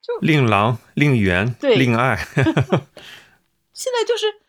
[0.01, 2.18] 就令郎、令媛、对令爱，
[3.74, 4.41] 现在就是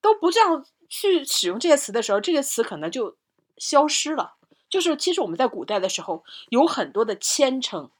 [0.00, 3.16] 都不这样去使用这些词的时候，这些词可能就
[3.56, 4.34] 消失了。
[4.68, 7.90] 就是其实我们在古代的时候有很多的谦称，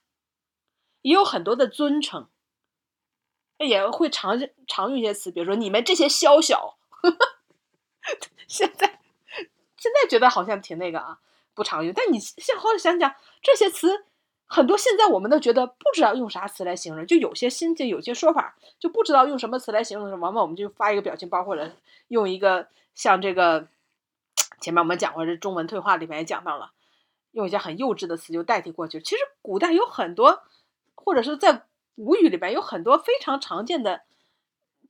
[1.03, 2.29] 也有很多的尊称，
[3.59, 6.77] 也会常常用一些词，比如说你们这些宵小，
[8.47, 9.00] 现在
[9.81, 11.19] 现在觉得好像挺那个啊，
[11.55, 11.93] 不常用。
[11.93, 14.05] 但你现好好想想，这些词
[14.47, 21.73] 很多现在我们都觉得不知道用啥词来形容，就有些心境有些说法就不知道用什么词来形容的时候，往往我们就发一个表情包，或者
[22.09, 23.67] 用一个像这个
[24.61, 26.73] 前面我们讲过，这中文退化里面也讲到了，
[27.33, 29.01] 用一些很幼稚的词就代替过去。
[29.01, 30.43] 其实古代有很多，
[30.95, 31.63] 或者是在
[31.97, 34.03] 古语里边有很多非常常见的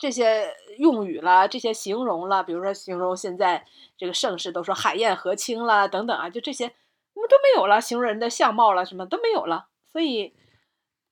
[0.00, 3.66] 这些用语啦，这些形容啦，比如说形容现在
[3.98, 6.74] 这个盛世都说海晏河清啦等等啊，就这些
[7.12, 10.34] 我们都没有了，形容人的相貌了什么都没有了，所以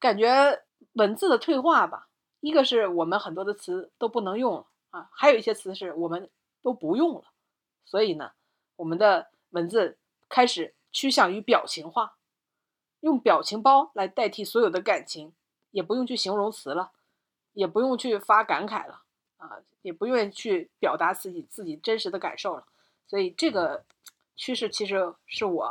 [0.01, 0.65] 感觉
[0.95, 2.09] 文字的退化吧，
[2.41, 6.31] 一个是我们很多的词都不能用了啊，还有一些词是我们
[6.63, 7.25] 都不用了，
[7.85, 8.31] 所以呢，
[8.77, 9.99] 我们的文字
[10.31, 12.17] 开始趋向于表情化，
[13.01, 15.35] 用表情包来代替所有的感情，
[15.73, 16.93] 也不用去形容词了，
[17.53, 19.03] 也不用去发感慨了
[19.39, 19.51] 啊，
[19.83, 22.65] 也不愿意去表达自己自己真实的感受了，
[23.07, 23.85] 所以这个
[24.37, 25.71] 趋势其实是我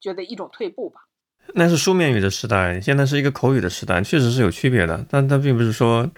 [0.00, 1.06] 觉得一种退步吧。
[1.54, 5.04] 那是书面语的时代，现在是一个口语的时代，确实是有区别的。
[5.10, 6.10] 但它并不是说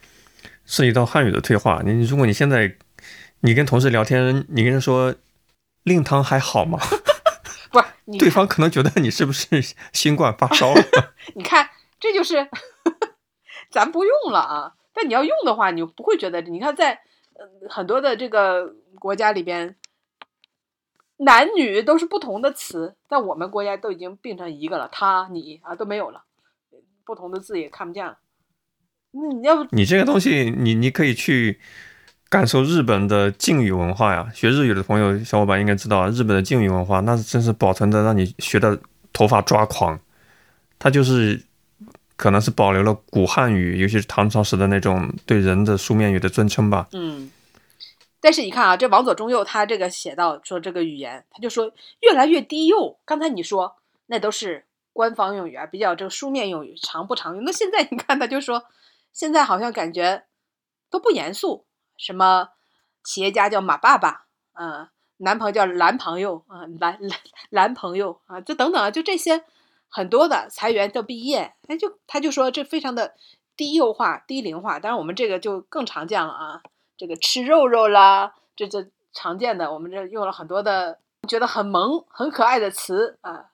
[0.64, 1.82] 涉及到汉语的退化。
[1.84, 2.76] 你如果你现在
[3.40, 5.14] 你跟同事聊天，你跟他说
[5.82, 6.78] 令堂还好吗？
[7.70, 9.60] 不是对方可能觉得你是不是
[9.92, 10.82] 新冠发烧了？
[11.34, 11.68] 你看，
[11.98, 12.48] 这就是
[13.70, 14.74] 咱不用了啊。
[14.94, 16.40] 但你要用的话，你就不会觉得。
[16.40, 16.92] 你看在，
[17.34, 19.76] 呃很多的这个国家里边，
[21.18, 26.22] 男女都是不同的词，在我们国家都已经并成一个了，他、你啊都没有了，
[27.04, 28.18] 不同的字也看不见了。
[29.12, 31.60] 那你要不你这个东西，你你可以去
[32.28, 34.30] 感受日本的敬语文化呀。
[34.34, 38.78] 学日语的朋友小伙伴应该知道，日本的敬语文化那是真是保存的让你学的
[39.12, 39.98] 头发抓狂。
[40.78, 41.42] 它就是
[42.16, 46.88] 可能是保留了古汉语，尤其是唐朝时的那种对人的书面语的尊称吧。
[46.92, 47.30] 嗯，
[48.20, 52.98] 但是你看啊，这王左中右他这个写到说这个语言，他就说越来越低幼。
[53.04, 57.44] 刚才你说那都是官方用语啊，比较这个书面用语常不常用。
[57.44, 58.64] 那现在你看他就说，
[59.12, 60.24] 现在好像感觉
[60.90, 61.66] 都不严肃，
[61.98, 62.48] 什么
[63.04, 64.88] 企业家叫马爸爸，嗯、
[65.18, 67.18] 男朋友叫男朋友啊，男男
[67.50, 69.44] 男朋友啊，就等等啊，就这些
[69.88, 73.14] 很多的裁员的毕业，他就他就说这非常的
[73.56, 74.78] 低幼化、低龄化。
[74.78, 76.62] 当然我们这个就更常见了啊。
[76.98, 83.50] 这个吃肉肉啦，这这常见的，我们这用了很多的觉得很萌、很可爱的词啊，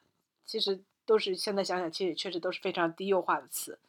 [0.46, 3.80] 其实都是现在想想，其实确实都是非常低幼化的词。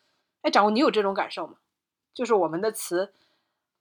[0.41, 1.57] 哎，掌握，你有这种感受吗？
[2.15, 3.13] 就是我们的词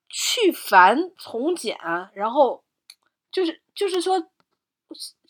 [0.08, 1.78] 去繁从简，
[2.12, 2.62] 然后
[3.30, 4.26] 就是就是说，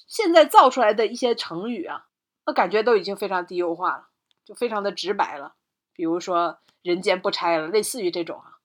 [0.09, 2.07] 现在造出来的一些成语啊，
[2.47, 4.05] 那感觉都已经非常低幼化了，
[4.45, 5.55] 就非常的直白了。
[5.95, 8.59] 比如说“人间不拆”了，类似于这种啊。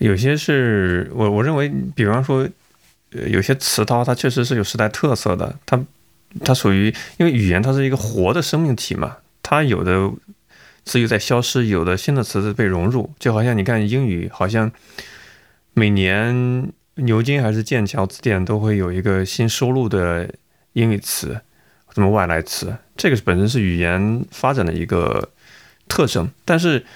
[0.00, 2.46] 有些是我我认为，比方说，
[3.12, 5.82] 呃，有些词套它确实是有时代特色的，它
[6.44, 10.10] 它属于因为语言它是一个活的生命体嘛，它有的
[10.84, 14.70] 词语在消失，有的新的词被融入，就好像你看英语，好像
[15.72, 20.34] 每年牛津还是剑桥字典都会有一个新收录的
[20.74, 21.40] 英语词，
[21.98, 25.30] 什么外来词，这个本身是语言发展的一个
[25.88, 26.86] 特征，但是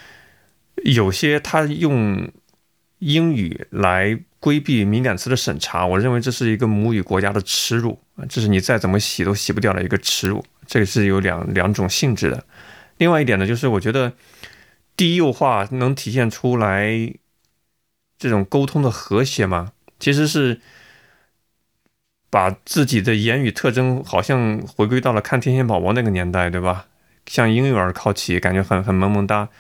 [0.84, 2.30] 有些它用
[3.00, 7.98] 英语来规避敏感词的审查，我认为这是一个母语国家的耻辱！
[8.28, 10.44] 这是你再怎么洗都洗不掉的一个耻辱。
[10.66, 12.44] 这个是有两两种性质的。
[12.98, 14.12] 另外一点呢，就是我觉得
[14.96, 17.12] 低幼化能体现出来
[18.16, 20.60] 这种沟通的和谐吗，其实是
[22.32, 26.86] 把自己的言语特征好像回归到了看天线宝宝那个年代，对吧？
[27.26, 29.50] 向婴幼儿靠齐，感觉很很萌萌哒。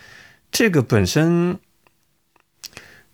[0.50, 1.58] 这个本身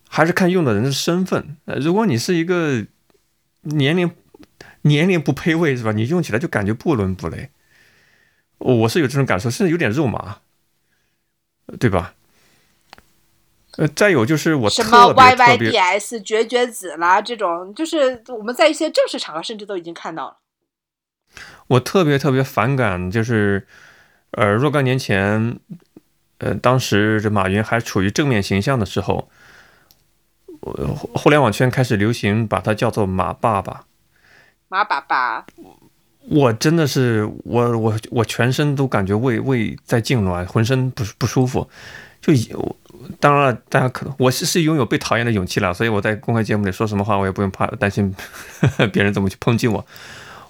[0.09, 1.57] 还是看用的人的身份。
[1.65, 2.87] 如果你是一个
[3.63, 4.09] 年龄
[4.83, 5.91] 年龄不配位，是吧？
[5.91, 7.51] 你用起来就感觉不伦不类。
[8.59, 10.39] 我是有这种感受，甚至有点肉麻，
[11.81, 12.15] 对吧？
[13.79, 20.39] 呃，再有就是我什么 YYDS 绝绝子啦，这种就是我们在一些正式场合甚至都已经看到了。
[21.69, 23.69] 我特别特别反感，就是
[24.33, 25.61] 呃，若干年前，
[26.39, 29.31] 呃，当时这马云还处于正面形象的时候，
[30.61, 30.73] 我
[31.15, 33.85] 互联网圈开始流行把他叫做马爸爸。
[34.67, 35.47] 马爸爸，
[36.29, 41.71] 我真的是我我我全身都感觉胃胃在痉挛，浑身不不舒服。
[42.21, 42.77] 就以我
[43.21, 48.15] 当然了，大家可能我是是拥有被讨厌的勇气了，所以我在公开节目里说什么话，我也不用怕担心
[48.93, 49.87] 别人怎么去抨击我。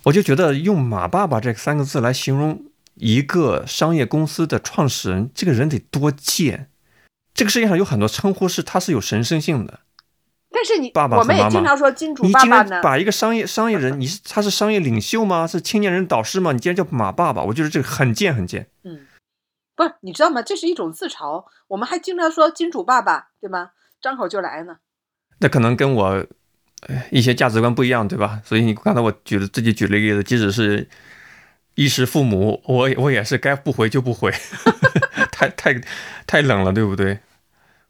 [0.05, 2.63] 我就觉得用“马爸爸”这三个字来形容
[2.95, 6.69] 一个商业公司的创始人，这个人得多贱。
[7.35, 9.81] 这个世界上有很多称呼是他是有神圣性的，
[10.51, 15.47] 但是你爸爸我们也经常说金主你竟爸爸呢，然把一个商业商业人，你是他是商业领袖吗？
[15.47, 16.53] 是青年人导师吗？
[16.53, 18.67] 你竟然叫马爸爸，我觉得这个很贱很贱。
[18.83, 19.01] 嗯，
[19.79, 20.43] 不是，你知道吗？
[20.43, 21.45] 这是一种自嘲。
[21.69, 23.71] 我们还经常说金主爸爸，对吗？
[24.01, 24.79] 张口就来呢。
[25.39, 26.27] 那可能跟我
[27.13, 28.43] 一些价值观不一样，对吧？
[28.45, 30.89] 所以你刚才我举的自己举了一个例子，即使是
[31.77, 34.33] 衣食父母，我我也是该不回就不回，
[35.31, 35.81] 太太
[36.27, 37.21] 太冷了，对不对？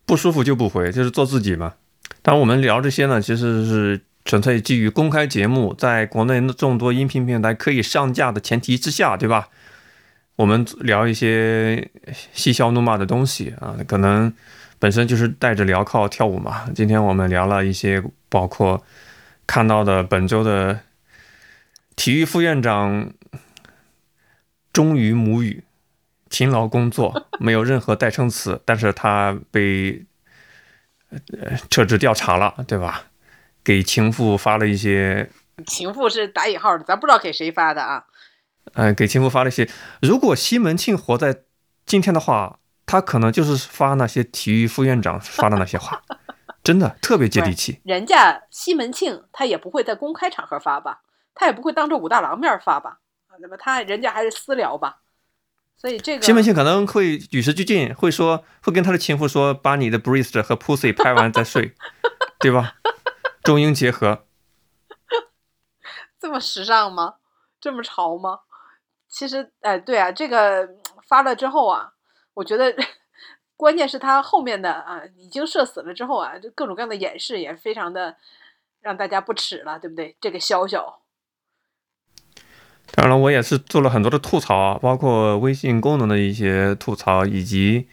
[0.05, 1.73] 不舒服就不回，就是做自己嘛。
[2.21, 9.49] 当然，我们聊这些呢，其实是纯粹基于公开节目在国内众多音频平台可以上架的前提之下，对吧？
[10.39, 11.91] 我们聊一些
[12.33, 14.33] 嬉笑怒骂的东西啊，可能
[14.79, 16.71] 本身就是带着镣铐跳舞嘛。
[16.77, 18.85] 今天我们聊了一些，包括
[19.49, 20.79] 看到的本周的
[21.97, 23.13] 体育副院长
[24.73, 25.65] 忠于母语、
[26.31, 30.05] 勤劳工作， 没有任何代称词，但是他被
[31.33, 33.07] 呃撤职调查了，对吧？
[33.65, 35.29] 给情妇发了一些
[35.67, 38.05] 情妇是打引号的，咱不知道给谁发的啊。
[38.75, 39.69] 呃，给情妇发了一些。
[40.01, 41.45] 如果西门庆活在
[41.87, 46.03] 今天的话，他可能就是发那些体育副院长发的那些话，
[46.65, 47.81] 真的特别接地气。
[47.85, 51.03] 人家西门庆他也不会在公开场合发吧，
[51.35, 52.99] 他也不会当着武大郎面发吧，
[53.29, 54.99] 啊那么他人家还是私聊吧。
[55.77, 61.75] 所以这个西门庆可能会与时俱进，会说会跟他的情妇说，把你的 breast 和 pussy 拍完再睡，
[62.41, 62.75] 对吧？
[63.45, 64.25] 中英结合。
[66.19, 67.15] 这么时尚吗？
[67.61, 68.41] 这么潮吗？
[69.19, 70.69] 其实，哎，对啊，这个
[71.09, 71.93] 发了之后啊，
[72.35, 72.73] 我觉得
[73.57, 78.15] 关键是他后面的啊，已经社死了之后啊，就各种各样的掩饰也非常的
[78.81, 80.17] 让大家不齿了，对不对？
[80.21, 80.95] 这个潇潇，
[82.93, 87.89] 当然了，我也是做了很多的吐槽啊，包括微信功能的一些吐槽，以及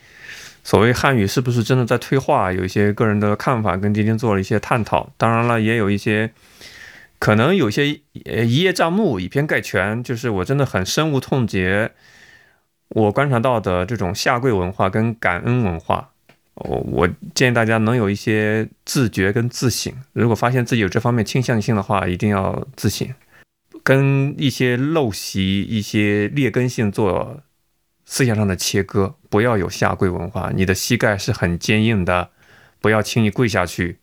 [0.63, 5.09] 所谓汉语是不是真的在退化，有一些个人的看法跟今天做了一些探讨。
[5.17, 6.31] 当然了，也有一些
[7.19, 11.91] 可能有些呃一叶障目，以偏概全，就是我真的很深恶痛绝
[12.89, 16.11] 我观察到的这种下跪文化跟感恩文化。
[16.55, 23.07] 我我建议大家能有一些自觉跟自省，如果发现自己有这方面倾向性的话，一定要自省。
[23.83, 27.41] 跟一些陋习、一些劣根性做
[28.05, 30.51] 思想上的切割，不要有下跪文化。
[30.55, 32.29] 你的膝盖是很坚硬的，
[32.79, 33.99] 不要轻易跪下去，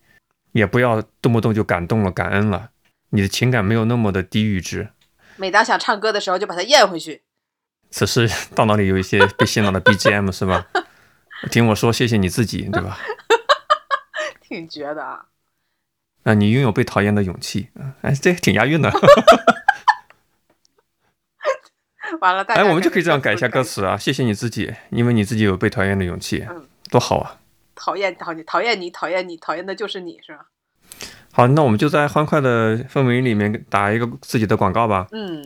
[0.52, 2.71] 也不要动不动就感动了、感恩了。
[3.12, 4.88] 你的情感没有那么的低阈值。
[5.36, 7.22] 每当想唱歌的时候，就把它咽回去。
[7.90, 10.66] 此时 大脑里有一些被洗脑的 BGM 是吧？
[11.50, 12.98] 听我说，谢谢你自己，对吧？
[14.40, 15.26] 挺绝的啊！
[16.24, 17.68] 啊，你拥有被讨厌的勇气，
[18.02, 18.90] 哎，这挺押韵的。
[22.20, 23.96] 完了，大家哎，我们就可以这样改一下歌词啊！
[23.98, 27.40] 谢谢你自己，因为你自己有被讨厌的勇气，嗯多好啊！
[27.74, 30.46] 讨厌讨厌讨厌你，讨厌你，讨厌的就是你，是吧？
[31.34, 35.06] 好，那我们就在欢快的氛围里面打一个自己的广告吧。
[35.12, 35.42] 嗯，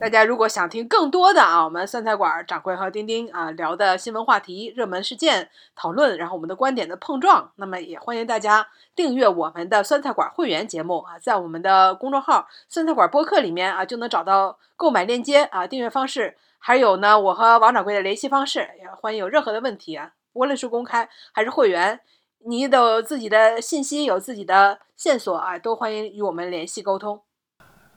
[0.00, 22.00] 大家如果想听更多的啊，我们酸菜馆掌柜和丁丁啊聊的新闻话题、热门事件讨论，然后我们的观点的碰撞，那么也欢迎大家订阅我们的酸菜馆会员节目啊，在我们的公众号“酸菜馆播客”里面啊就能找到购买链接啊、订阅方式，还有呢我和王掌柜的联系方式，也欢迎有任何的问题啊，无论是公开还是会员。
[22.44, 27.22] 你都有自己的信息，有自己的线索啊，都欢迎与我们联系沟通。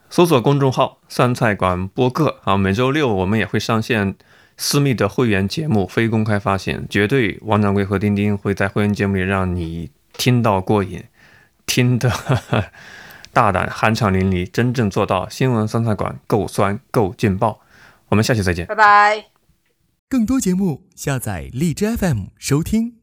[0.10, 4.16] 搜索公众号“酸菜馆播客”啊，每周六我们也会上线
[4.58, 11.04] 私密的会员节目，非公开发行，绝对王掌柜和丁丁会在会员节目里让你听到过瘾，
[11.68, 12.10] 听得
[13.32, 17.62] 大胆酣畅淋漓，真正做到新闻酸菜馆够酸够劲爆。
[18.08, 18.66] 我们下期再见。
[18.66, 19.26] 拜拜。
[20.10, 22.99] 更多节目，下载荔枝 FM 收听。